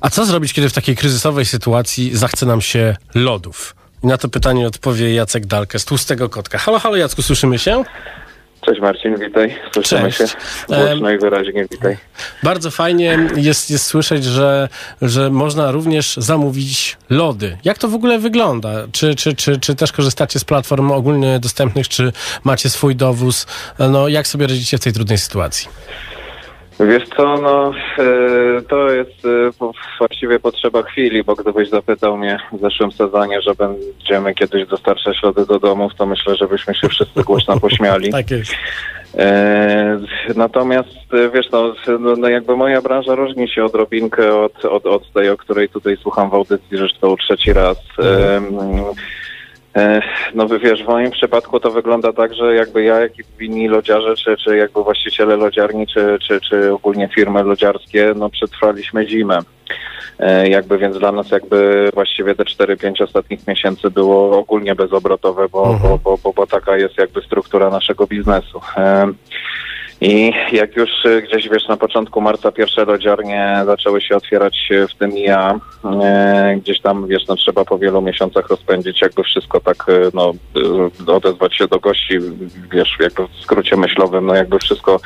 [0.00, 3.81] A co zrobić, kiedy w takiej kryzysowej sytuacji zachce nam się lodów?
[4.02, 6.58] I na to pytanie odpowie Jacek Dalkę z Tłustego Kotka.
[6.58, 7.84] Halo, halo Jacku, słyszymy się?
[8.66, 9.56] Cześć Marcin, witaj.
[9.74, 10.32] Słyszymy Cześć.
[10.32, 10.38] się.
[10.68, 11.96] Głośno i wyraźnie witaj.
[12.42, 14.68] Bardzo fajnie jest, jest słyszeć, że,
[15.02, 17.58] że można również zamówić lody.
[17.64, 18.70] Jak to w ogóle wygląda?
[18.92, 22.12] Czy, czy, czy, czy też korzystacie z platform ogólnie dostępnych, czy
[22.44, 23.46] macie swój dowóz?
[23.78, 25.68] No, jak sobie radzicie w tej trudnej sytuacji?
[26.80, 32.60] Wiesz co, no e, to jest e, właściwie potrzeba chwili, bo gdybyś zapytał mnie w
[32.60, 37.22] zeszłym sezonie, że będziemy kiedyś dostarczać lody do domów, to myślę, że byśmy się wszyscy
[37.22, 38.12] głośno pośmiali.
[38.22, 38.52] Tak jest.
[39.18, 39.98] E,
[40.36, 40.88] natomiast
[41.34, 41.74] wiesz, no,
[42.16, 46.30] no, jakby moja branża różni się odrobinkę od, od, od tej, o której tutaj słucham
[46.30, 47.76] w audycji, zresztą trzeci raz.
[47.98, 48.40] E, e,
[50.34, 54.16] no wiesz, w moim przypadku to wygląda tak, że jakby ja, jak i inni lodziarze,
[54.16, 59.38] czy, czy jakby właściciele lodziarni, czy, czy, czy ogólnie firmy lodziarskie, no przetrwaliśmy zimę.
[60.18, 65.78] E, Jakby więc dla nas jakby właściwie te 4-5 ostatnich miesięcy było ogólnie bezobrotowe, bo,
[65.82, 68.60] bo, bo, bo, bo taka jest jakby struktura naszego biznesu.
[68.76, 69.12] E,
[70.04, 74.88] I jak już e, gdzieś wiesz na początku marca pierwsze lodziarnie zaczęły się otwierać e,
[74.88, 75.60] w tym ja,
[76.02, 80.32] e, gdzieś tam wiesz, no trzeba po wielu miesiącach rozpędzić jakby wszystko tak, no
[81.06, 82.18] odezwać się do gości,
[82.72, 85.00] wiesz, jakby w skrócie myślowym, no jakby wszystko,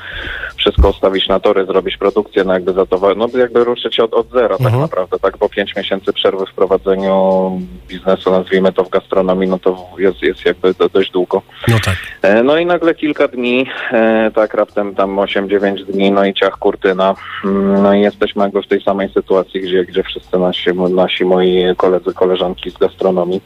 [0.67, 4.31] wszystko ustawić na tory, zrobić produkcję, no jakby za to, no jakby ruszyć od, od
[4.31, 7.51] zera tak naprawdę, tak, bo pięć miesięcy przerwy w prowadzeniu
[7.89, 11.43] biznesu, nazwijmy to w gastronomii, no to jest, jest jakby do, dość długo.
[11.69, 11.95] No tak.
[12.23, 16.59] E, No i nagle kilka dni, e, tak raptem tam 8-9 dni, no i ciach
[16.59, 17.15] kurtyna.
[17.45, 21.65] Mm, No i jesteśmy jakby w tej samej sytuacji, gdzie, gdzie wszyscy nasi, nasi moi
[21.77, 23.41] koledzy, koleżanki z gastronomii.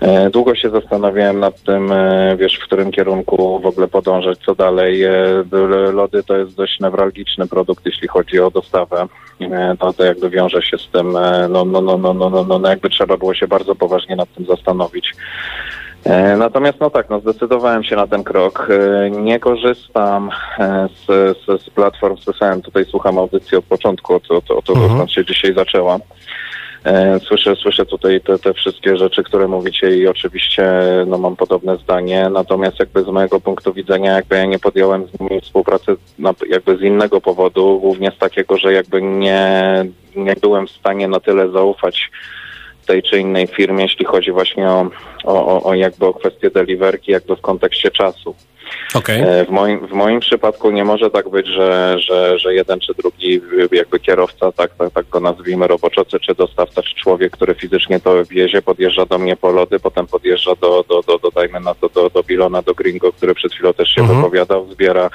[0.00, 1.92] E, Długo się zastanawiałem nad tym,
[2.36, 5.04] wiesz, w którym kierunku w ogóle podążać, co dalej.
[5.92, 9.06] Lody to jest dość newralgiczny produkt, jeśli chodzi o dostawę.
[9.40, 12.44] E, To, to jakby wiąże się z tym, e, no, no, no, no, no, no,
[12.44, 15.12] no, no jakby trzeba było się bardzo poważnie nad tym zastanowić.
[16.04, 18.68] E, Natomiast no tak, no zdecydowałem się na ten krok.
[19.10, 20.30] Nie korzystam
[21.06, 21.06] z,
[21.38, 25.24] z, z platform, słyszałem, tutaj słucham audycji od początku, od, od, od, od skąd się
[25.24, 25.98] dzisiaj zaczęła.
[26.84, 30.70] E, Słyszę, słyszę tutaj te, te wszystkie rzeczy, które mówicie i oczywiście
[31.06, 35.20] no, mam podobne zdanie, natomiast jakby z mojego punktu widzenia jakby ja nie podjąłem z
[35.20, 35.96] nimi współpracy
[36.48, 39.84] jakby z innego powodu, głównie z takiego, że jakby nie,
[40.16, 42.10] nie byłem w stanie na tyle zaufać
[42.86, 44.90] tej czy innej firmie, jeśli chodzi właśnie o,
[45.24, 48.34] o- o jakby o kwestię deliverki, jakby w kontekście czasu.
[48.94, 49.20] Okej.
[49.22, 52.94] E, W moim, w moim przypadku nie może tak być, że, że, że jeden czy
[52.94, 53.40] drugi
[53.72, 58.24] jakby kierowca, tak, tak, tak go nazwijmy roboczo, czy- dostawca, czy człowiek, który fizycznie to
[58.24, 61.88] wiezie, podjeżdża do mnie po lody, potem podjeżdża do, do, do, do dajmy na to,
[61.88, 64.18] do, do Bilona, do Gringo, który przed chwilą też się Mhm.
[64.18, 65.10] wypowiadał, zbiera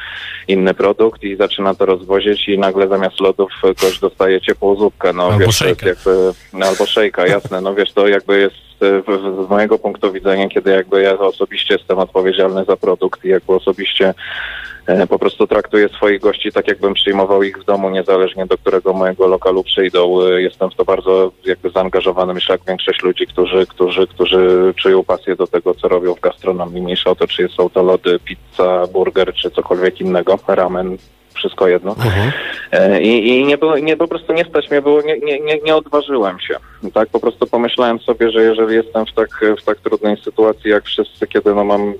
[0.47, 5.23] inny produkt i zaczyna to rozwozić i nagle zamiast lodów ktoś dostaje ciepłą zupkę, no
[5.23, 5.87] Albo wiesz, szejka.
[5.89, 6.11] jakby,
[6.53, 10.11] no, albo szejka, jasne, no wiesz, to jakby jest e, w, w, z mojego punktu
[10.11, 14.13] widzenia, kiedy jakby ja osobiście jestem odpowiedzialny za produkt i jakby osobiście
[14.87, 18.93] e, po prostu traktuję swoich gości tak, jakbym przyjmował ich w domu, niezależnie do którego
[18.93, 20.21] mojego lokalu przyjdą.
[20.25, 25.03] E, Jestem w to bardzo jakby zaangażowany, myślę, jak większość ludzi, którzy, którzy, którzy czują
[25.03, 26.81] pasję do tego, co robią w gastronomii.
[26.81, 30.97] Mniejsza o to, czy są to lody, pizza, burger, czy cokolwiek innego, ramen,
[31.39, 31.95] wszystko jedno.
[32.71, 35.75] E, I, i nie, było, nie po prostu nie stać mnie było, nie, nie, nie,
[35.75, 36.55] odważyłem się.
[36.93, 39.29] Tak, po prostu pomyślałem sobie, że jeżeli jestem w tak,
[39.61, 41.93] w tak trudnej sytuacji jak wszyscy, kiedy no mam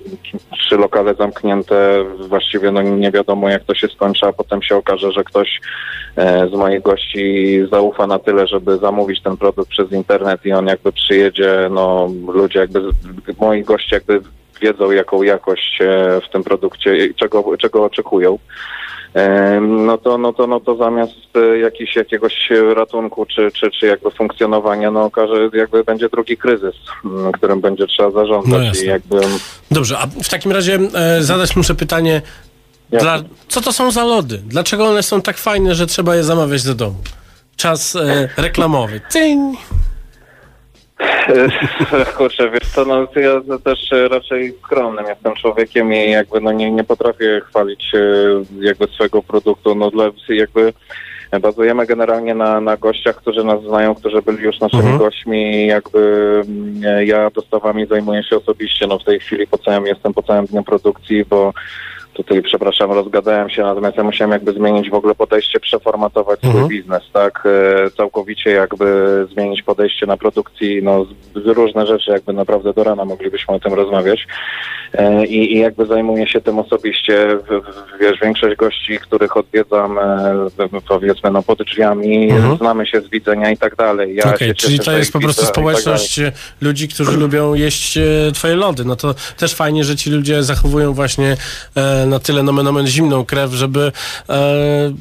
[0.51, 5.11] trzy lokale zamknięte, właściwie no nie wiadomo jak to się skończy, a potem się okaże,
[5.11, 5.61] że ktoś
[6.15, 10.67] e, z moich gości zaufa na tyle, żeby zamówić ten produkt przez internet i on
[10.67, 12.81] jakby przyjedzie, no ludzie jakby,
[13.39, 14.21] moi goście jakby
[14.61, 18.39] wiedzą jaką jakość e, w tym produkcie, i czego, czego oczekują.
[19.61, 24.11] No to, no to, no to zamiast e, jakiś, jakiegoś ratunku czy, czy, czy jakby
[24.11, 28.83] funkcjonowania, no okaże, jakby będzie drugi kryzys, m, którym będzie trzeba No zarządzać jasne.
[28.83, 29.19] i jakby
[29.71, 32.21] Dobrze, a w takim razie e, zadać muszę pytanie,
[32.89, 34.41] dla, co to są za lody?
[34.45, 36.95] Dlaczego one są tak fajne, że trzeba je zamawiać do domu?
[37.55, 39.01] Czas e, reklamowy.
[39.09, 39.57] Cyń!
[42.17, 46.71] Kurczę, wiesz co, no ja też e, raczej skromnym jestem człowiekiem i jakby no nie,
[46.71, 47.99] nie potrafię chwalić e,
[48.59, 50.73] jakby swojego produktu, no dla jakby
[51.41, 54.97] bazujemy generalnie na, na gościach, którzy nas znają, którzy byli już naszymi Mhm.
[54.97, 60.13] gośćmi jakby mm, ja dostawami zajmuję się osobiście, no w tej chwili po całym, jestem
[60.13, 61.53] po całym dniu produkcji, bo
[62.13, 66.63] tutaj, przepraszam, rozgadałem się, natomiast ja musiałem jakby zmienić w ogóle podejście, przeformatować Mhm.
[66.65, 67.43] swój biznes, tak?
[67.85, 71.05] E, Całkowicie jakby zmienić podejście na produkcji, no
[71.35, 74.27] różne rzeczy, jakby naprawdę do rana moglibyśmy o tym rozmawiać.
[74.93, 77.27] E, I, i jakby zajmuję się tym osobiście,
[77.99, 80.35] wiesz, większość gości, których odwiedzam, e,
[80.87, 82.57] powiedzmy, no pod drzwiami, Mhm.
[82.57, 84.15] znamy się z widzenia i tak dalej.
[84.15, 86.31] Ja się czyli to jest po prostu tak społeczność e,
[86.61, 87.99] ludzi, którzy lubią jeść
[88.33, 88.85] twoje lody.
[88.85, 91.37] No to też fajnie, że ci ludzie zachowują właśnie
[91.75, 93.91] e, na tyle nomen omen zimną krew, żeby
[94.29, 94.91] e,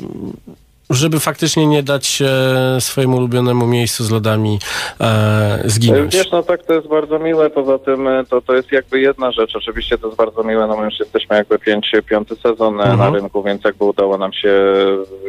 [0.90, 4.58] żeby faktycznie nie dać e, swojemu ulubionemu miejscu z lodami
[5.00, 6.14] e, zginąć.
[6.14, 9.32] Wiesz, no tak, to jest bardzo miłe, poza tym e, to, to jest jakby jedna
[9.32, 12.84] rzecz, oczywiście to jest bardzo miłe, no my już jesteśmy jakby pięć, piąty sezon e,
[12.84, 13.14] na Mhm.
[13.14, 14.54] rynku, więc jakby udało nam się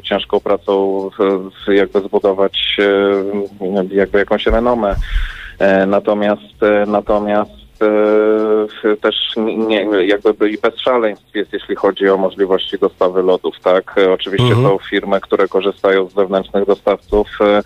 [0.04, 1.10] ciężką pracą
[1.68, 2.78] jakby zbudować
[3.92, 4.96] jakby jakąś renomę.
[5.88, 6.42] Natomiast,
[6.88, 7.59] natomiast
[9.02, 13.96] też nie, jakby byli bez szaleństw jest, jeśli chodzi o możliwości dostawy lodów, tak?
[13.98, 14.68] E, Oczywiście Mhm.
[14.68, 17.62] są firmy, które korzystają z zewnętrznych dostawców, e,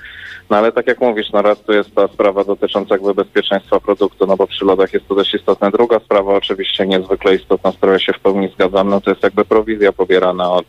[0.50, 4.26] no ale tak jak mówisz, no raz to jest ta sprawa dotycząca jakby bezpieczeństwa produktu,
[4.28, 5.72] no bo przy lodach jest to dość istotne.
[5.72, 9.24] Druga sprawa, oczywiście niezwykle istotna, z którą ja się w pełni zgadzam, no to jest
[9.24, 10.66] jakby prowizja pobierana od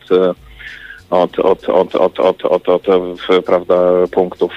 [1.09, 2.85] od, od, od, od, od, od, od
[3.19, 3.75] w, prawda,
[4.11, 4.51] punktów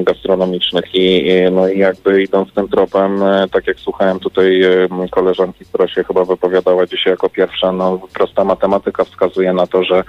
[0.00, 4.62] gastronomicznych i, no i jakby idąc tym tropem, e, tak jak słuchałem tutaj
[5.10, 10.04] koleżanki, która się chyba wypowiadała dzisiaj jako pierwsza, no prosta matematyka wskazuje na to, że,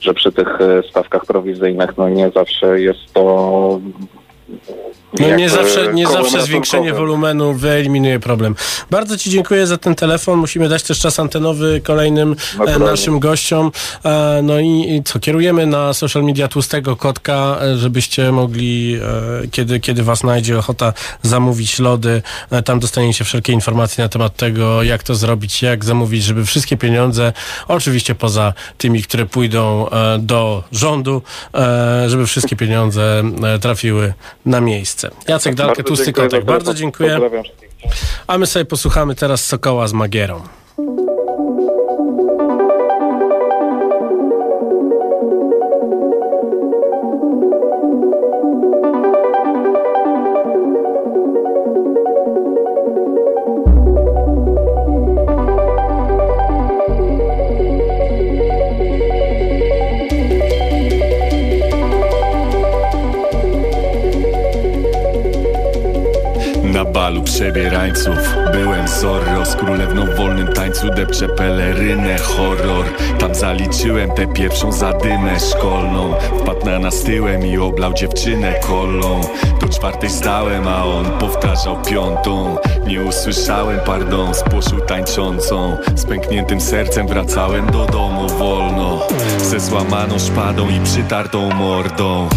[0.00, 3.80] że przy tych e, stawkach prowizyjnych no nie zawsze jest to
[5.12, 8.54] No nie jakby zawsze, nie zawsze zwiększenie wolumenu wyeliminuje problem.
[8.90, 10.38] Bardzo Ci dziękuję za ten telefon.
[10.38, 12.86] Musimy dać też czas antenowy kolejnym e, Naturalnie.
[12.86, 13.72] naszym gościom.
[14.04, 18.98] E, no i, co, kierujemy na social media Tłustego Kotka, e, żebyście mogli,
[19.44, 20.92] e, kiedy, kiedy Was najdzie ochota
[21.22, 26.24] zamówić lody, e, tam dostaniecie wszelkie informacje na temat tego, jak to zrobić, jak zamówić,
[26.24, 27.32] żeby wszystkie pieniądze,
[27.68, 31.22] oczywiście poza tymi, które pójdą e, do rządu,
[31.54, 34.14] e, żeby wszystkie pieniądze e, trafiły
[34.46, 35.10] na miejsce.
[35.28, 37.20] Jacek Dalkę, Bardzo Tłusty Kotek, bardzo dziękuję.
[38.26, 40.42] A my sobie posłuchamy teraz Sokoła z Magierą.
[67.38, 68.18] Przebierańców
[68.52, 72.84] Byłem Zorro z królewną w wolnym tańcu Depczę pelerynę, horror.
[73.18, 76.14] Tam zaliczyłem tę pierwszą zadymę szkolną.
[76.40, 79.20] Wpadł na nas tyłem i oblał dziewczynę kolą.
[79.60, 82.56] Do czwartej stałem, a on powtarzał piątą.
[82.86, 85.76] Nie usłyszałem pardon, spłoszył tańczącą.
[85.94, 88.98] Z pękniętym sercem wracałem do domu wolno.
[89.38, 92.28] Ze złamaną szpadą i przytartą mordą.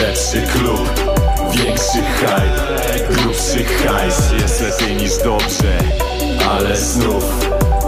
[0.00, 1.12] Lepszy klub
[1.52, 5.78] Większy hype, grubszy hajs Jest lepiej niż dobrze
[6.50, 7.24] Ale znów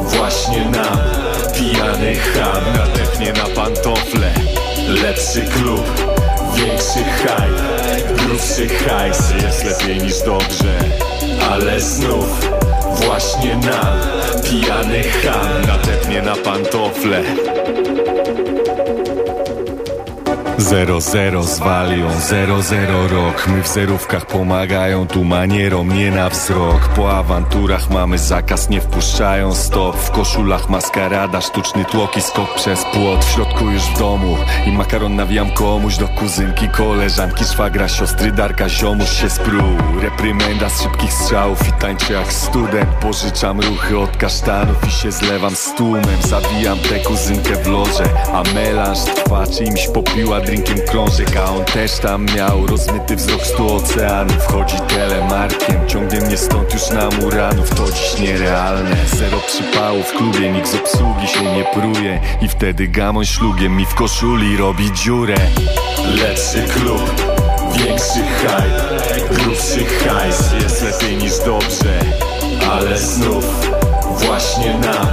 [0.02, 0.98] właśnie nam
[1.54, 4.34] Pijany ham nadepnie na pantofle.
[5.02, 5.86] Lepszy klub,
[6.54, 10.74] większy hype Grubszy hajs Jest lepiej niż dobrze
[11.50, 12.50] Ale znów
[12.94, 14.00] właśnie nam
[14.44, 17.22] Pijany ham nadepnie na pantofle
[20.58, 23.46] Zero zero z walią, zero zero rok.
[23.48, 26.88] My w zerówkach pomagają tu manierom, nie na wzrok.
[26.88, 29.96] Po awanturach mamy zakaz, nie wpuszczają stop.
[29.96, 33.24] W koszulach maskarada, sztuczny tłok i skok przez płot.
[33.24, 34.36] W środku już w domu
[34.66, 39.76] i makaron nawijam komuś Do kuzynki, koleżanki, szwagra, siostry, darka, ziomuś się sprół.
[40.02, 42.88] Reprymenda z szybkich strzałów i tańczę jak student.
[43.00, 46.22] Pożyczam ruchy od kasztanów i się zlewam z tłumem.
[46.28, 51.98] Zabijam tę kuzynkę w loże, a melanż trwa Czymś popiła drinkiem krążek A on też
[51.98, 54.36] tam miał rozmyty wzrok stu oceanów.
[54.36, 57.70] Wchodzi telemarkiem, ciągnie mnie stąd już na muranów.
[57.70, 62.20] To dziś nierealne, zero przypału w klubie Nikt z obsługi się nie pruje.
[62.42, 65.36] I wtedy gamoń szlugiem mi w koszuli robi dziurę.
[66.22, 67.10] Lepszy klub,
[67.76, 71.98] większy hype Grubszy hajs, jest lepiej niż dobrze
[72.72, 73.44] Ale znów
[74.10, 75.06] właśnie nam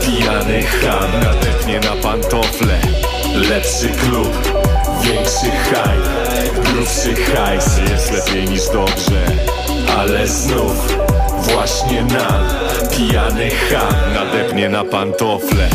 [0.00, 1.10] Pijany ham.
[1.24, 2.78] Nadepnie na pantofle.
[3.34, 4.61] Lepszy klub,
[5.02, 9.22] większy hype Grubszy hajs, jest lepiej niż dobrze.
[9.98, 10.96] Ale znów
[11.38, 12.48] właśnie nam
[12.90, 15.68] Pijany ham nadepnie na pantofle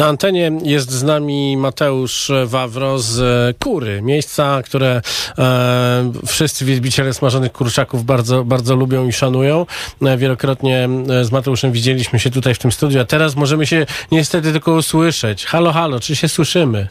[0.00, 5.00] Na antenie jest z nami Mateusz Wawro z e, Kury, miejsca, które
[5.38, 9.66] e, wszyscy wielbiciele smażonych kurczaków bardzo, bardzo lubią i szanują.
[10.02, 13.86] E, wielokrotnie e, z Mateuszem widzieliśmy się tutaj w tym studiu, a teraz możemy się
[14.12, 15.46] niestety tylko usłyszeć.
[15.46, 16.88] Halo, halo, czy się słyszymy?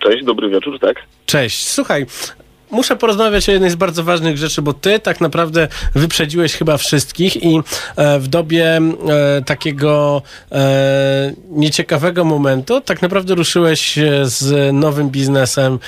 [0.00, 0.96] Cześć, dobry wieczór, tak?
[1.26, 1.68] Cześć.
[1.68, 2.06] Słuchaj,
[2.70, 7.44] muszę porozmawiać o jednej z bardzo ważnych rzeczy, bo ty tak naprawdę wyprzedziłeś chyba wszystkich
[7.44, 7.60] i
[7.96, 15.78] e, w dobie e, takiego e, nieciekawego momentu tak naprawdę ruszyłeś z nowym biznesem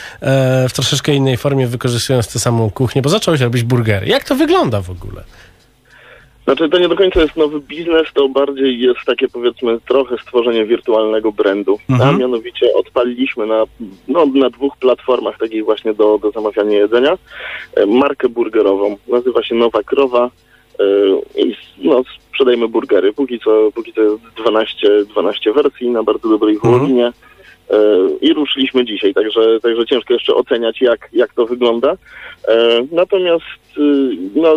[0.69, 4.07] w troszeczkę innej formie, wykorzystując tę samą kuchnię, bo zacząłeś robić burgery.
[4.07, 5.25] Jak to wygląda w ogóle?
[6.45, 10.65] Znaczy to nie do końca jest nowy biznes, to bardziej jest takie powiedzmy trochę stworzenie
[10.65, 11.79] wirtualnego brandu.
[11.91, 12.15] Mhm.
[12.15, 13.65] A mianowicie odpaliliśmy na,
[14.09, 17.19] no, na dwóch platformach takich właśnie do, do zamawiania jedzenia
[17.75, 18.97] e, markę burgerową.
[19.09, 20.31] Nazywa się Nowa Krowa
[20.81, 20.85] e,
[21.41, 23.13] i no, sprzedajemy burgery.
[23.13, 27.07] Póki co, póki co jest 12, 12 wersji na bardzo dobrej wołowinie.
[27.07, 27.13] E,
[28.21, 31.97] I ruszyliśmy dzisiaj, także, także ciężko jeszcze oceniać, jak, jak to wygląda.
[32.93, 33.45] Natomiast
[33.79, 34.57] y, no,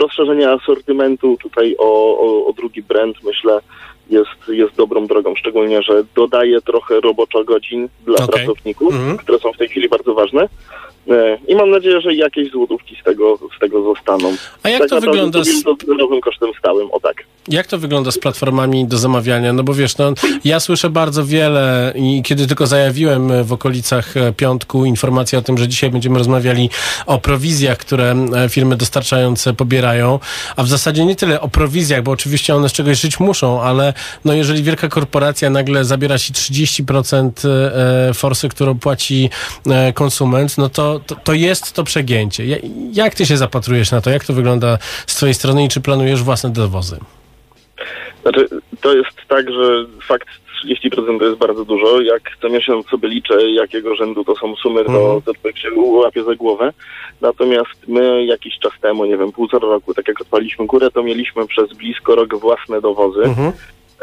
[0.00, 3.60] rozszerzenie asortymentu tutaj o, o, o drugi brand, myślę,
[4.10, 8.28] jest, jest dobrą drogą, szczególnie, że dodaje trochę roboczo godzin dla Okej.
[8.28, 9.16] pracowników, Mhm.
[9.18, 10.48] które są w tej chwili bardzo ważne.
[11.10, 14.36] E, I mam nadzieję, że jakieś złotówki z tego, z tego zostaną.
[14.62, 17.16] A jak tak to wygląda z- zerowym kosztem stałym, o tak.
[17.48, 19.52] Jak to wygląda z platformami do zamawiania?
[19.52, 20.12] No bo wiesz, no,
[20.44, 25.58] ja słyszę bardzo wiele i kiedy tylko zajawiłem w okolicach e, piątku informację o tym,
[25.58, 26.70] że dzisiaj będziemy rozmawiali
[27.06, 30.18] o prowizjach, które e, firmy dostarczające pobierają,
[30.56, 33.92] a w zasadzie nie tyle o prowizjach, bo oczywiście one z czegoś żyć muszą, ale
[34.24, 39.30] no jeżeli wielka korporacja nagle zabiera ci 30% e, forsy, którą płaci
[39.94, 42.46] konsument, no to, to, to jest to przegięcie.
[42.46, 42.56] Ja-
[42.92, 44.10] Jak ty się zapatrujesz na to?
[44.10, 46.98] Jak to wygląda z twojej strony i czy planujesz własne dowozy?
[48.22, 48.48] Znaczy,
[48.80, 50.28] to jest tak, że fakt
[50.64, 52.00] 30% to jest bardzo dużo.
[52.00, 55.22] Jak co miesiąc sobie liczę, jakiego rzędu to są sumy, to, Mhm.
[55.22, 56.72] to człowiek się łapie za głowę.
[57.20, 61.46] Natomiast my jakiś czas temu, nie wiem, półtora roku, tak jak odpaliśmy górę, to mieliśmy
[61.46, 63.22] przez blisko rok własne dowozy.
[63.22, 63.52] Mhm.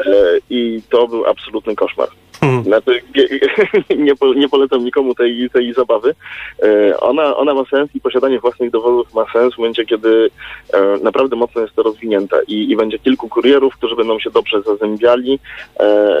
[0.06, 0.10] E,
[0.50, 2.08] I to był absolutny koszmar.
[2.42, 2.64] Mhm.
[2.64, 6.14] Znaczy, nie, nie, po- nie polecam nikomu tej, tej zabawy.
[6.62, 10.30] E, Ona, ona ma sens i posiadanie własnych dowodów ma sens w momencie, kiedy
[10.72, 14.62] e, naprawdę mocno jest to rozwinięte i, i będzie kilku kurierów, którzy będą się dobrze
[14.62, 15.38] zazębiali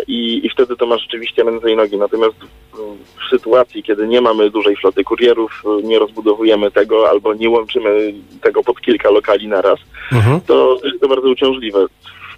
[0.06, 1.96] i, i wtedy to ma rzeczywiście ręce i nogi.
[1.96, 2.34] Natomiast
[2.72, 8.62] w, sytuacji, kiedy nie mamy dużej floty kurierów, nie rozbudowujemy tego albo nie łączymy tego
[8.62, 9.78] pod kilka lokali naraz,
[10.12, 10.40] Mhm.
[10.40, 11.86] to jest to bardzo uciążliwe.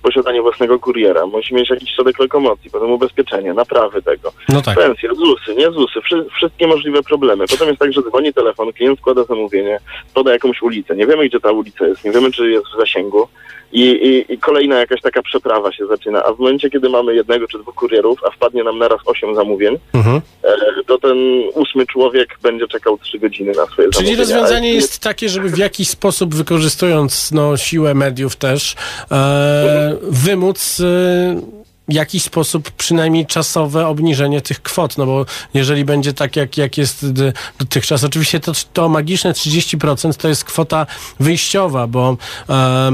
[0.07, 4.77] Posiadanie własnego kuriera, musi mieć jakiś środek lokomocji, potem ubezpieczenie, naprawy tego, No tak.
[4.79, 7.45] pensje, ZUSy, nie ZUSy, wszy, wszystkie możliwe problemy.
[7.51, 9.79] Potem jest tak, że dzwoni telefon, klient składa zamówienie,
[10.15, 13.29] poda jakąś ulicę, nie wiemy gdzie ta ulica jest, nie wiemy czy jest w zasięgu
[13.73, 17.49] i, i, i kolejna jakaś taka przeprawa się zaczyna, a w momencie kiedy mamy jednego
[17.49, 20.21] czy dwóch kurierów, a wpadnie nam naraz osiem zamówień, Mhm.
[20.45, 20.57] e,
[20.87, 21.17] to ten
[21.55, 24.17] ósmy człowiek będzie czekał trzy godziny na swoje Czyli zamówienie.
[24.17, 28.75] rozwiązanie jest takie, żeby w jakiś sposób wykorzystując no, siłę mediów też
[29.11, 36.37] e, wymóc e, jakiś sposób przynajmniej czasowe obniżenie tych kwot, no bo jeżeli będzie tak,
[36.37, 37.07] jak, jak jest
[37.59, 40.87] dotychczas, oczywiście to, to magiczne 30% to jest kwota
[41.21, 42.17] wyjściowa, bo
[42.49, 42.91] e,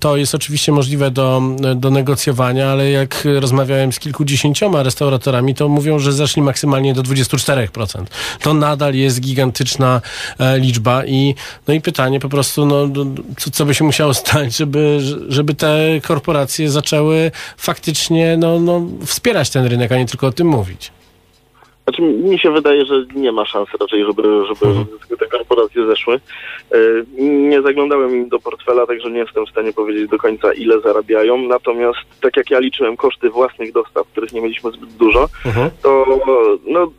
[0.00, 1.42] to jest oczywiście możliwe do,
[1.76, 8.04] do negocjowania, ale jak rozmawiałem z kilkudziesięcioma restauratorami, to mówią, że zeszli maksymalnie do 24%.
[8.40, 10.00] To nadal jest gigantyczna
[10.38, 11.34] e, liczba i,
[11.68, 12.88] no i pytanie po prostu, no,
[13.38, 14.98] co, co by się musiało stać, żeby,
[15.28, 20.46] żeby te korporacje zaczęły faktycznie no, no, wspierać ten rynek, a nie tylko o tym
[20.46, 20.92] mówić.
[21.84, 26.14] Znaczy, mi się wydaje, że nie ma szans raczej, żeby, żeby te korporacje zeszły.
[26.72, 26.78] E,
[27.22, 31.38] Nie zaglądałem im do portfela, także nie jestem w stanie powiedzieć do końca, ile zarabiają.
[31.38, 35.28] Natomiast, tak jak ja liczyłem koszty własnych dostaw, których nie mieliśmy zbyt dużo,
[35.82, 36.06] to
[36.66, 36.90] no,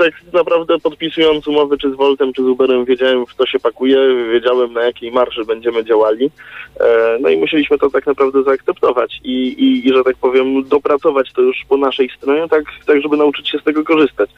[0.00, 3.98] tak naprawdę podpisując umowy czy z Voltem, czy z Uberem, wiedziałem w co się pakuje,
[4.32, 6.30] wiedziałem na jakiej marży będziemy działali.
[6.80, 11.32] E, No i musieliśmy to tak naprawdę zaakceptować i, i, i że tak powiem, dopracować
[11.32, 14.30] to już po naszej stronie, tak, tak żeby nauczyć się z tego korzystać.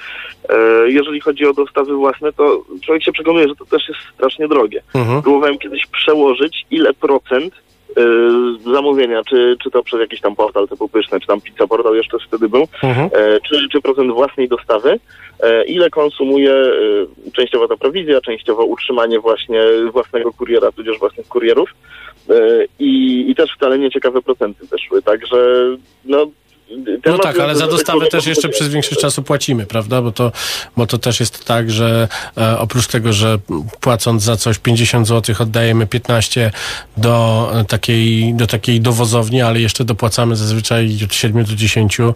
[0.48, 0.56] E,
[0.90, 4.82] Jeżeli chodzi o dostawy własne, to człowiek się przekonuje, że to też jest strasznie drogie.
[5.22, 7.54] Próbowałem kiedyś przełożyć, ile procent
[7.96, 11.96] e, zamówienia, czy, czy to przez jakiś tam portal typu Pyszne, czy tam Pizza Portal
[11.96, 14.98] jeszcze wtedy był, e, czy, czy procent własnej dostawy,
[15.40, 19.62] e, ile konsumuje e, częściowo ta prowizja, częściowo utrzymanie właśnie
[19.92, 21.70] własnego kuriera, tudzież własnych kurierów
[22.78, 25.36] i, i też wcale nieciekawe procenty zeszły, także
[26.04, 26.26] no...
[27.06, 30.02] No tak, ale za do dostawę też jeszcze przez większość czasu płacimy, prawda?
[30.02, 30.32] Bo to,
[30.76, 33.38] bo to też jest tak, że e, oprócz tego, że
[33.80, 36.50] płacąc za coś 50 zł oddajemy 15
[36.96, 42.12] do takiej, do takiej dowozowni, ale jeszcze dopłacamy zazwyczaj od 7 do 10 e,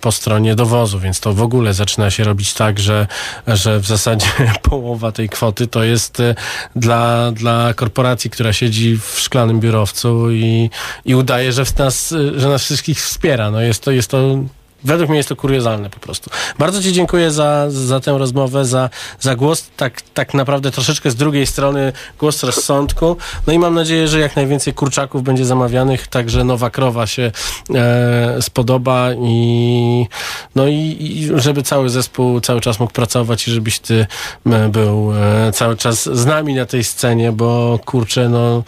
[0.00, 3.06] po stronie dowozu, więc to w ogóle zaczyna się robić tak, że,
[3.46, 4.26] że w zasadzie
[4.70, 6.34] połowa tej kwoty to jest e,
[6.76, 10.70] dla, dla korporacji, która siedzi w szklanym biurowcu i,
[11.04, 13.51] i udaje, że, w nas, e, że nas wszystkich wspiera.
[13.52, 14.38] No jest to, jest to
[14.84, 16.30] Według mnie jest to kuriozalne po prostu.
[16.58, 18.90] Bardzo Ci dziękuję za, za tę rozmowę, za,
[19.20, 23.16] za głos tak, tak naprawdę troszeczkę z drugiej strony, głos rozsądku.
[23.46, 27.32] No i mam nadzieję, że jak najwięcej kurczaków będzie zamawianych, także nowa krowa się
[27.74, 30.06] e, spodoba i
[30.54, 34.06] no i, i żeby cały zespół cały czas mógł pracować i żebyś Ty
[34.46, 38.62] e, był e, cały czas z nami na tej scenie, bo kurczę, no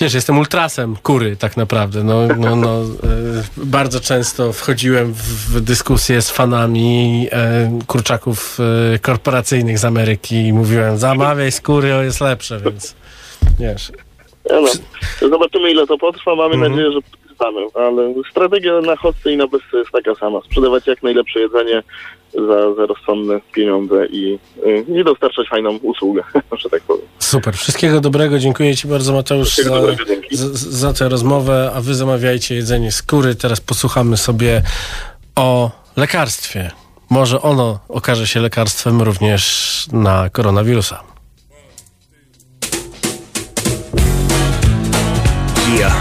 [0.00, 2.04] Wiesz, jestem ultrasem kury tak naprawdę.
[2.04, 2.86] No, no, no, e,
[3.56, 8.58] bardzo często wchodziłem w, dyskusje z fanami e, kurczaków
[8.94, 12.94] e, korporacyjnych z Ameryki i mówiłem, zamawiaj skóry, o jest lepsze, więc
[13.58, 13.92] wiesz.
[14.50, 14.64] No,
[15.28, 16.72] zobaczymy ile to potrwa, mamy Mhm.
[16.72, 16.98] nadzieję, że
[17.38, 20.40] przetrwamy, ale strategia na hostce i na bezce jest taka sama.
[20.40, 21.82] Sprzedawać jak najlepsze jedzenie
[22.34, 26.22] za, za rozsądne pieniądze i, y, i dostarczać fajną usługę,
[26.62, 27.06] że tak powiem.
[27.18, 27.54] Super.
[27.56, 28.38] Wszystkiego dobrego.
[28.38, 33.34] Dziękuję Ci bardzo, Mateusz, za, dobrego, za, za tę rozmowę, a Wy zamawiajcie jedzenie skóry.
[33.34, 34.62] Teraz posłuchamy sobie
[35.36, 36.70] o lekarstwie.
[37.10, 41.02] Może ono okaże się lekarstwem również na koronawirusa.
[45.78, 45.97] Yeah,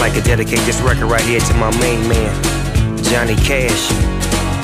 [0.00, 2.32] like to dedicate this record right here to my main man,
[3.04, 3.92] Johnny Cash,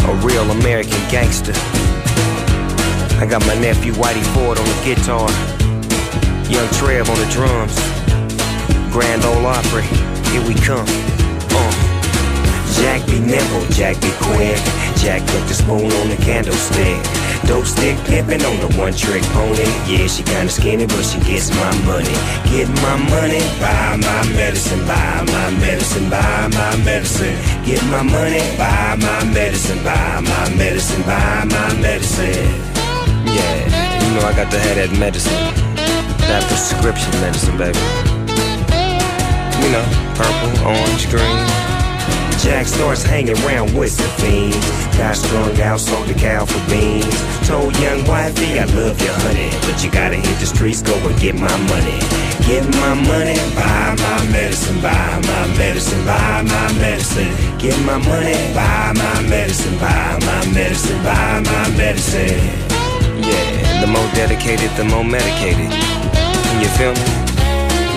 [0.08, 1.52] a real American gangster.
[3.20, 5.28] I got my nephew Whitey Ford on the guitar,
[6.48, 7.76] young Trev on the drums,
[8.90, 9.84] Grand Ole Opry,
[10.32, 10.86] here we come.
[11.52, 11.86] Uh.
[12.80, 14.56] Jack be nimble, Jack be quick.
[14.96, 17.25] Jack put the spoon on the candlestick.
[17.44, 19.68] Dope stick pimpin' on the one trick pony.
[19.86, 22.16] Yeah, she kinda skinny, but she gets my money.
[22.50, 27.36] Get my money, buy my medicine, buy my medicine, buy my medicine.
[27.64, 32.48] Get my money, buy my medicine, buy my medicine, buy my medicine.
[33.26, 35.76] Yeah, you know I got to have that medicine.
[36.26, 37.78] That prescription medicine, baby.
[39.62, 39.84] You know,
[40.14, 41.75] purple, orange, green.
[42.42, 44.56] Jack starts hanging around with the fiends.
[44.96, 47.16] Got strung out, sold the cow for beans.
[47.46, 49.50] Told young wifey, I love you, honey.
[49.62, 51.98] But you gotta hit the streets, go and get my money.
[52.46, 57.58] Get my money, buy my medicine, buy my medicine, buy my medicine.
[57.58, 62.38] Get my money, buy my medicine, buy my medicine, buy my medicine.
[63.20, 65.72] Yeah, the more dedicated, the more medicated.
[66.60, 67.25] You feel me?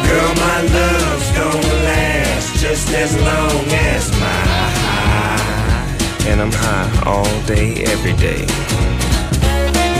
[0.09, 4.41] Girl, my love's gonna last just as long as my
[4.81, 6.27] high.
[6.29, 8.41] And I'm high all day, every day.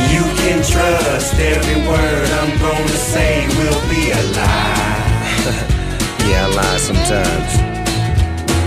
[0.10, 5.10] You can trust every word I'm gonna say will be a lie.
[6.28, 7.52] yeah, I lie sometimes.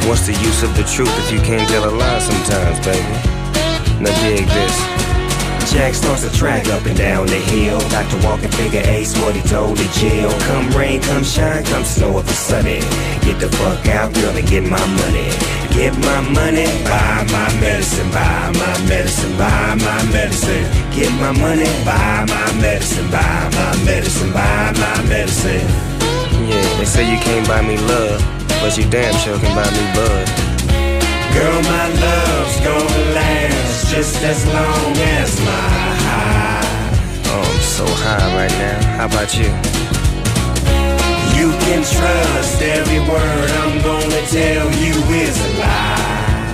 [0.07, 3.17] What's the use of the truth if you can't tell a lie sometimes, baby?
[4.01, 5.12] Now dig this.
[5.73, 7.81] Jack starts to track up and down the hill.
[7.89, 10.31] Doctor walking figure ace what he told the jail.
[10.41, 12.81] Come rain, come shine, come snow if it's sunny.
[13.25, 15.33] Get the fuck out, girl, and get my money.
[15.73, 20.69] Get my money, buy my medicine, buy my medicine, buy my medicine.
[20.93, 25.65] Get my money, buy my medicine, buy my medicine, buy my medicine.
[26.53, 28.21] Yeah, they say you can't buy me love,
[28.61, 30.52] but you damn sure can buy me bud.
[31.35, 35.69] Girl, my love's gonna last just as long as my
[36.07, 36.61] high.
[37.27, 38.79] Oh, I'm so high right now.
[38.99, 39.51] How about you?
[41.39, 46.53] You can trust every word I'm gonna tell you is a lie.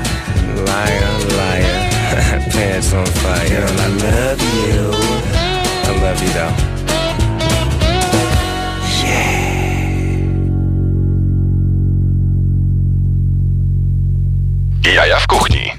[0.71, 3.49] Liar, liar, pants on fire.
[3.49, 4.79] Girl, I love you.
[5.89, 6.78] I love you though.
[14.95, 15.73] Jaja w kuchni.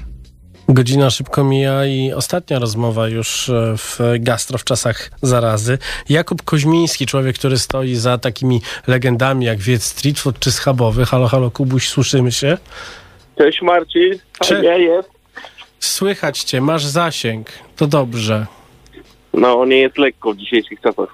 [0.68, 5.78] Godzina szybko mija i ostatnia rozmowa już e, w gastro w czasach zarazy.
[6.08, 11.04] Jakub Koźmiński, człowiek, który stoi za takimi legendami jak Wiec Street Food czy Schabowy.
[11.06, 12.58] Halo, halo, Kubuś, słyszymy się?
[13.38, 15.08] Cześć Marcin, Cze- nie jest.
[15.80, 17.50] Słychać cię, masz zasięg.
[17.76, 18.46] To dobrze.
[19.34, 21.08] No, nie jest lekko w dzisiejszych czasach.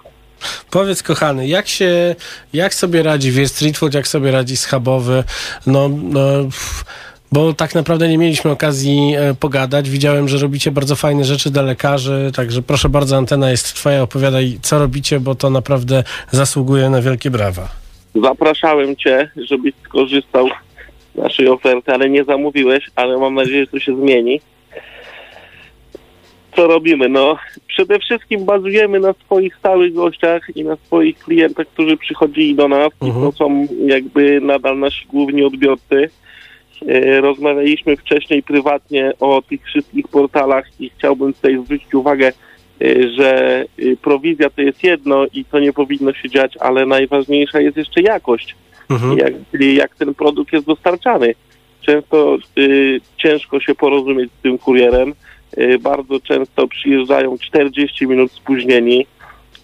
[0.70, 2.14] Powiedz, kochany, jak się,
[2.52, 5.24] jak sobie radzi Wiec Street Food, jak sobie radzi Schabowy?
[5.66, 6.84] No, no, pff,
[7.32, 9.90] bo tak naprawdę nie mieliśmy okazji e, pogadać.
[9.90, 14.58] Widziałem, że robicie bardzo fajne rzeczy dla lekarzy, także proszę bardzo, antena jest twoja, opowiadaj,
[14.62, 17.68] co robicie, bo to naprawdę zasługuje na wielkie brawa.
[18.22, 20.48] Zapraszałem cię, żebyś skorzystał
[21.14, 24.40] z naszej oferty, ale nie zamówiłeś, ale mam nadzieję, że to się zmieni.
[26.56, 27.08] Co robimy?
[27.08, 32.68] No, przede wszystkim bazujemy na swoich stałych gościach i na swoich klientach, którzy przychodzili do
[32.68, 36.10] nas i to są jakby nadal nasi główni odbiorcy.
[36.88, 42.32] E, Rozmawialiśmy wcześniej prywatnie o tych wszystkich portalach i chciałbym tutaj zwrócić uwagę,
[42.82, 47.60] e, że e, prowizja to jest jedno i to nie powinno się dziać, ale najważniejsza
[47.60, 48.56] jest jeszcze jakość,
[49.16, 51.34] jak, czyli jak ten produkt jest dostarczany.
[51.86, 55.14] Często y, ciężko się porozumieć z tym kurierem.
[55.58, 59.06] Y, bardzo często przyjeżdżają 40 minut spóźnieni.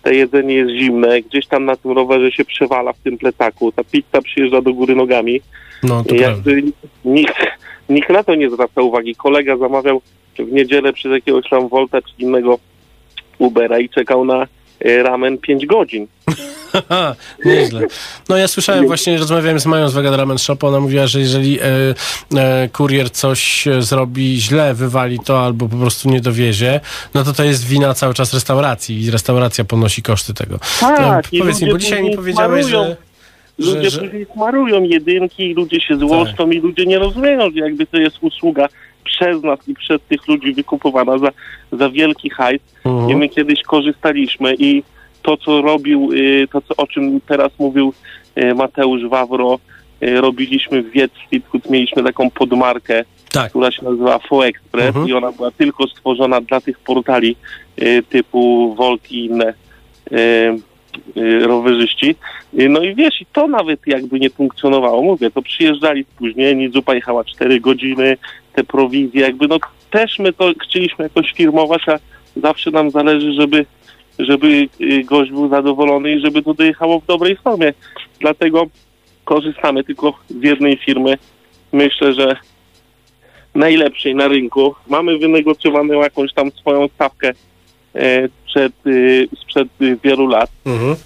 [0.02, 3.72] To jedzenie jest zimne, gdzieś tam na tym rowerze się przewala w tym plecaku.
[3.72, 5.40] Ta pizza przyjeżdża do góry nogami.
[5.82, 6.62] No, to jakby
[7.04, 7.36] nikt,
[7.88, 9.14] nikt na to nie zwraca uwagi.
[9.14, 10.02] Kolega zamawiał
[10.38, 12.58] w niedzielę przez jakiegoś tam Volta czy innego
[13.38, 14.46] Ubera i czekał na
[14.80, 16.06] e, ramen 5 godzin.
[17.44, 17.80] Nieźle.
[18.28, 21.60] No ja słyszałem właśnie, rozmawiałem z Mają z Vegan Ramen Shop, ona mówiła, że jeżeli
[21.60, 21.64] e,
[22.36, 26.80] e, kurier coś e, zrobi źle, wywali to albo po prostu nie dowiezie,
[27.14, 30.58] no to to jest wina cały czas restauracji i restauracja ponosi koszty tego.
[30.80, 32.88] Tak, i powiedz mi, bo dzisiaj mi później powiedziałeś, smarują.
[32.88, 33.11] że...
[33.66, 37.86] Ludzie że, później smarują jedynki i ludzie się złoszczą i ludzie nie rozumieją, że jakby
[37.86, 38.68] to jest usługa
[39.04, 41.28] przez nas i przez tych ludzi wykupowana za,
[41.72, 42.62] za wielki hajs.
[42.84, 43.10] Mhm.
[43.10, 44.82] I my kiedyś korzystaliśmy i
[45.22, 47.94] to, co robił, y, to, co, o czym teraz mówił
[48.38, 49.58] y, Mateusz Wawro,
[50.02, 53.50] y, robiliśmy w Wiec Street Food, mieliśmy taką podmarkę, Tak.
[53.50, 55.08] która się nazywa Fo Express Mhm.
[55.08, 57.36] i ona była tylko stworzona dla tych portali
[58.08, 59.54] typu Volt i inne
[61.42, 62.14] rowerzyści.
[62.60, 65.02] Y, No i wiesz, i to nawet jakby nie funkcjonowało.
[65.02, 68.16] Mówię, to przyjeżdżali spóźnieni, zupa jechała 4 godziny,
[68.52, 69.58] te prowizje, jakby no
[69.90, 71.98] też my to chcieliśmy jakoś firmować, a
[72.36, 73.66] zawsze nam zależy, żeby
[74.18, 77.72] żeby y, gość był zadowolony i żeby to dojechało w dobrej formie.
[78.20, 78.66] Dlatego
[79.24, 81.18] korzystamy tylko z jednej firmy.
[81.72, 82.36] Myślę, że
[83.54, 84.74] najlepszej na rynku.
[84.88, 87.32] Mamy wynegocjowaną jakąś tam swoją stawkę
[88.56, 90.96] e, przed, y, sprzed y, wielu lat Mhm.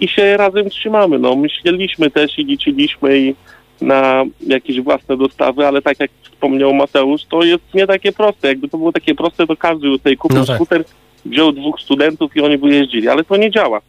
[0.00, 1.18] i, się razem trzymamy.
[1.18, 3.34] No, myśleliśmy też i liczyliśmy i
[3.80, 8.48] na jakieś własne dostawy, ale tak jak wspomniał Mateusz, to jest nie takie proste.
[8.48, 10.56] Jakby to było takie proste, to każdy tutaj kupił No tak.
[10.56, 10.84] skuter,
[11.24, 13.80] wziął dwóch studentów i oni by jeździli, ale to nie działa.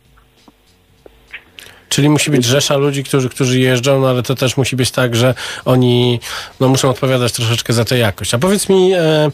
[1.89, 5.15] Czyli musi być rzesza ludzi, którzy, którzy jeżdżą, no ale to też musi być tak,
[5.15, 5.33] że
[5.65, 6.19] oni
[6.59, 8.33] no, muszą odpowiadać troszeczkę za tę jakość.
[8.33, 9.31] A powiedz mi, e,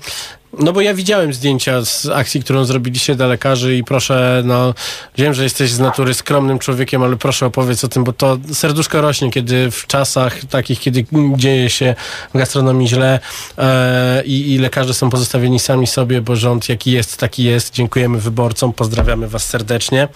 [0.54, 4.74] no bo ja widziałem zdjęcia z akcji, którą zrobiliście dla lekarzy i proszę, no
[5.18, 9.02] wiem, że jesteś z natury skromnym człowiekiem, ale proszę opowiedz o tym, bo to serduszko
[9.02, 11.96] rośnie, kiedy w czasach takich, kiedy dzieje się
[12.34, 13.20] w gastronomii źle
[13.58, 17.74] e, i, i lekarze są pozostawieni sami sobie, bo rząd jaki jest, taki jest.
[17.74, 20.08] Dziękujemy wyborcom, pozdrawiamy was serdecznie.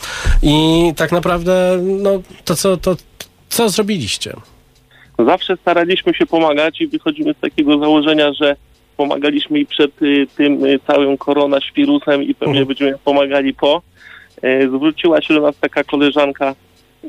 [0.41, 2.95] I tak naprawdę, no to co, to,
[3.49, 4.33] co zrobiliście?
[5.19, 8.55] Zawsze staraliśmy się pomagać i wychodzimy z takiego założenia, że
[9.03, 13.81] pomagaliśmy i przed y, tym y, całym koronaświrusem i pewnie będziemy pomagali po.
[14.41, 16.55] E, zwróciła się do nas taka koleżanka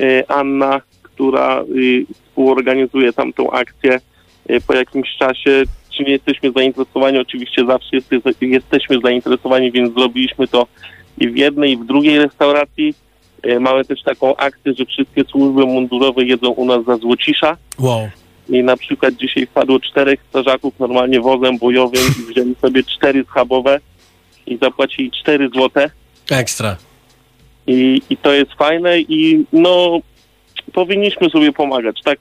[0.01, 4.01] e, Anna, która y, współorganizuje tamtą akcję.
[4.49, 7.19] E, po jakimś czasie czy nie jesteśmy zainteresowani.
[7.19, 10.67] Oczywiście zawsze jest, jesteśmy zainteresowani, więc zrobiliśmy to
[11.19, 12.95] i w jednej, i w drugiej restauracji.
[13.61, 17.57] Mamy też taką akcję, że wszystkie służby mundurowe jedzą u nas za złocisza.
[17.79, 18.09] Wow.
[18.49, 23.81] I na przykład dzisiaj wpadło czterech strażaków normalnie wozem bojowym i wzięli sobie cztery schabowe
[24.47, 25.91] i zapłacili cztery złote.
[26.31, 26.77] Ekstra.
[27.67, 30.01] I, I to jest fajne i no
[30.73, 32.19] powinniśmy sobie pomagać, tak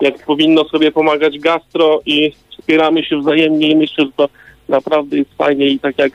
[0.00, 4.28] jak powinno sobie pomagać gastro i wspieramy się wzajemnie i myślę, że to
[4.68, 6.12] naprawdę jest fajnie i tak jak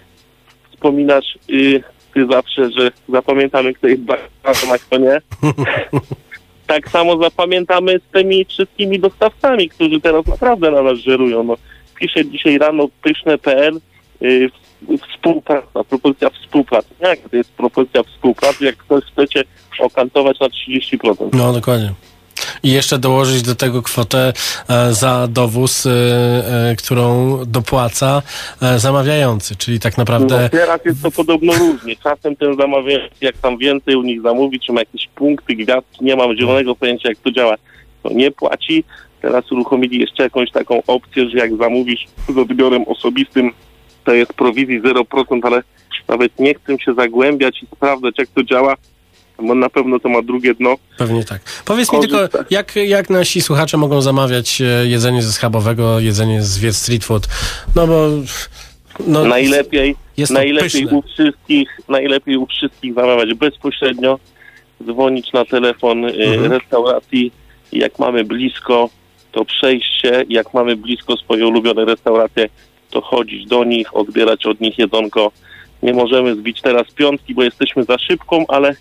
[0.72, 1.84] wspominasz y,
[2.14, 5.22] ty zawsze, że zapamiętamy kto jest bardzo, a kto nie.
[6.68, 11.44] tak samo zapamiętamy z tymi wszystkimi dostawcami, którzy teraz naprawdę na nas żerują.
[11.44, 11.56] No,
[12.00, 13.80] piszę dzisiaj rano pyszne.pl
[14.22, 14.50] y,
[15.12, 16.88] współpraca, propozycja współpracy.
[17.00, 19.44] Jak to jest propozycja współpracy, jak ktoś chcecie
[19.80, 21.30] okantować na 30%?
[21.34, 21.94] No, dokładnie.
[22.64, 24.34] I jeszcze dołożyć do tego kwotę
[24.70, 28.22] e, za dowóz, e, e, którą dopłaca
[28.78, 30.42] zamawiający, czyli tak naprawdę...
[30.42, 31.96] No, teraz jest to podobno różnie.
[31.96, 36.16] Czasem ten zamawiający, jak tam więcej u nich zamówi, czy ma jakieś punkty, gwiazdki, nie
[36.16, 37.56] mam zielonego pojęcia, jak to działa,
[38.04, 38.84] to nie płaci.
[39.22, 43.52] Teraz uruchomili jeszcze jakąś taką opcję, że jak zamówisz z odbiorem osobistym,
[44.04, 45.64] to jest prowizji 0%, ale
[46.08, 48.76] nawet nie chcę się zagłębiać i sprawdzać, jak to działa,
[49.44, 50.76] bo na pewno to ma drugie dno.
[50.98, 51.42] Pewnie tak.
[51.66, 52.28] Powiedz mi Korzysta.
[52.28, 57.04] tylko, jak, jak nasi słuchacze mogą zamawiać e, jedzenie ze schabowego, jedzenie z Wiec Street
[57.04, 57.28] Food?
[57.76, 58.08] No bo...
[59.08, 59.96] No, najlepiej,
[60.30, 60.98] najlepiej pyszne.
[60.98, 64.20] u wszystkich, najlepiej u wszystkich zamawiać bezpośrednio,
[64.84, 66.52] dzwonić na telefon y, Mhm.
[66.52, 67.32] restauracji.
[67.72, 68.90] Jak mamy blisko,
[69.32, 70.24] to przejść się.
[70.30, 72.50] Jak mamy blisko swoje ulubione restauracje,
[72.90, 75.32] to chodzić do nich, odbierać od nich jedzonko.
[75.84, 78.76] Nie możemy zbić teraz piątki, bo jesteśmy za szybką, ale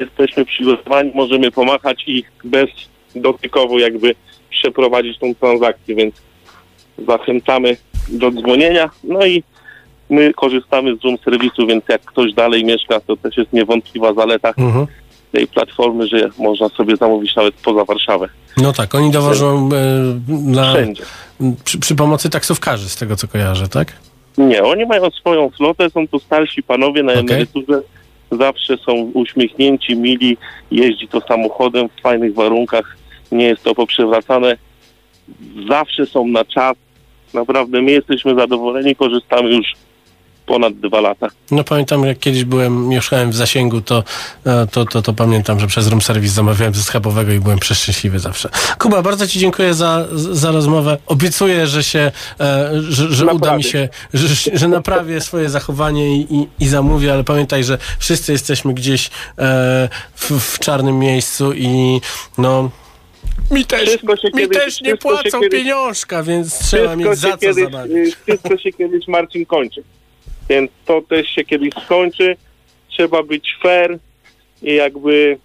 [0.00, 2.70] jesteśmy przygotowani, możemy pomachać i bez
[3.14, 4.14] dotykowo jakby
[4.50, 6.14] przeprowadzić tą transakcję, więc
[7.08, 7.76] zachęcamy
[8.08, 8.90] do dzwonienia.
[9.04, 9.42] No i
[10.10, 14.52] my korzystamy z room serwisu, więc jak ktoś dalej mieszka, to też jest niewątpliwa zaleta
[14.58, 14.86] Mhm.
[15.32, 18.28] tej platformy, że można sobie zamówić nawet poza Warszawę.
[18.56, 21.02] No tak, oni dowożą e, na, Wszędzie.
[21.64, 23.92] przy, przy pomocy taksówkarzy, z tego co kojarzę, tak?
[24.38, 27.24] Nie, oni mają swoją flotę, są to starsi panowie na Okej.
[27.24, 27.80] emeryturze,
[28.30, 30.36] zawsze są uśmiechnięci, mili,
[30.70, 32.96] jeździ to samochodem w fajnych warunkach,
[33.32, 34.56] nie jest to poprzewracane,
[35.68, 36.76] zawsze są na czas,
[37.34, 39.72] naprawdę my jesteśmy zadowoleni, korzystamy już
[40.46, 41.28] ponad dwa lata.
[41.50, 44.04] No pamiętam, jak kiedyś byłem, mieszkałem w zasięgu, to,
[44.46, 48.18] e, to, to, to pamiętam, że przez room service zamawiałem ze schabowego i byłem przeszczęśliwy
[48.18, 48.48] zawsze.
[48.78, 50.98] Kuba, bardzo Ci dziękuję za, za rozmowę.
[51.06, 54.28] Obiecuję, że się, e, że, że uda mi się, że,
[54.58, 59.06] że naprawię swoje zachowanie i, i, i zamówię, ale pamiętaj, że wszyscy jesteśmy gdzieś
[59.38, 62.00] e, w, w czarnym miejscu i
[62.38, 62.70] no...
[63.50, 67.30] Mi też, Wszystko się mi kiedyś- też nie płacą kiedyś- pieniążka, więc trzeba mieć za
[67.30, 69.82] co kiedyś, Wszystko się kiedyś, Marcin, kończy.
[70.48, 72.36] Więc to też się kiedyś skończy.
[72.88, 73.98] Trzeba być fair
[74.62, 75.38] i jakby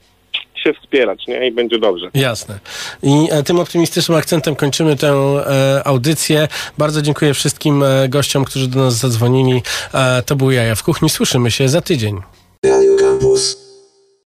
[0.64, 1.48] się wspierać, nie?
[1.48, 2.10] I będzie dobrze.
[2.14, 2.60] Jasne.
[3.04, 6.48] I e, tym optymistycznym akcentem kończymy tę e, audycję.
[6.78, 9.62] Bardzo dziękuję wszystkim e, gościom, którzy do nas zadzwonili.
[9.94, 11.10] E, to był Jaja w Kuchni.
[11.10, 12.22] Słyszymy się za tydzień.
[12.66, 13.71] Radio Campus.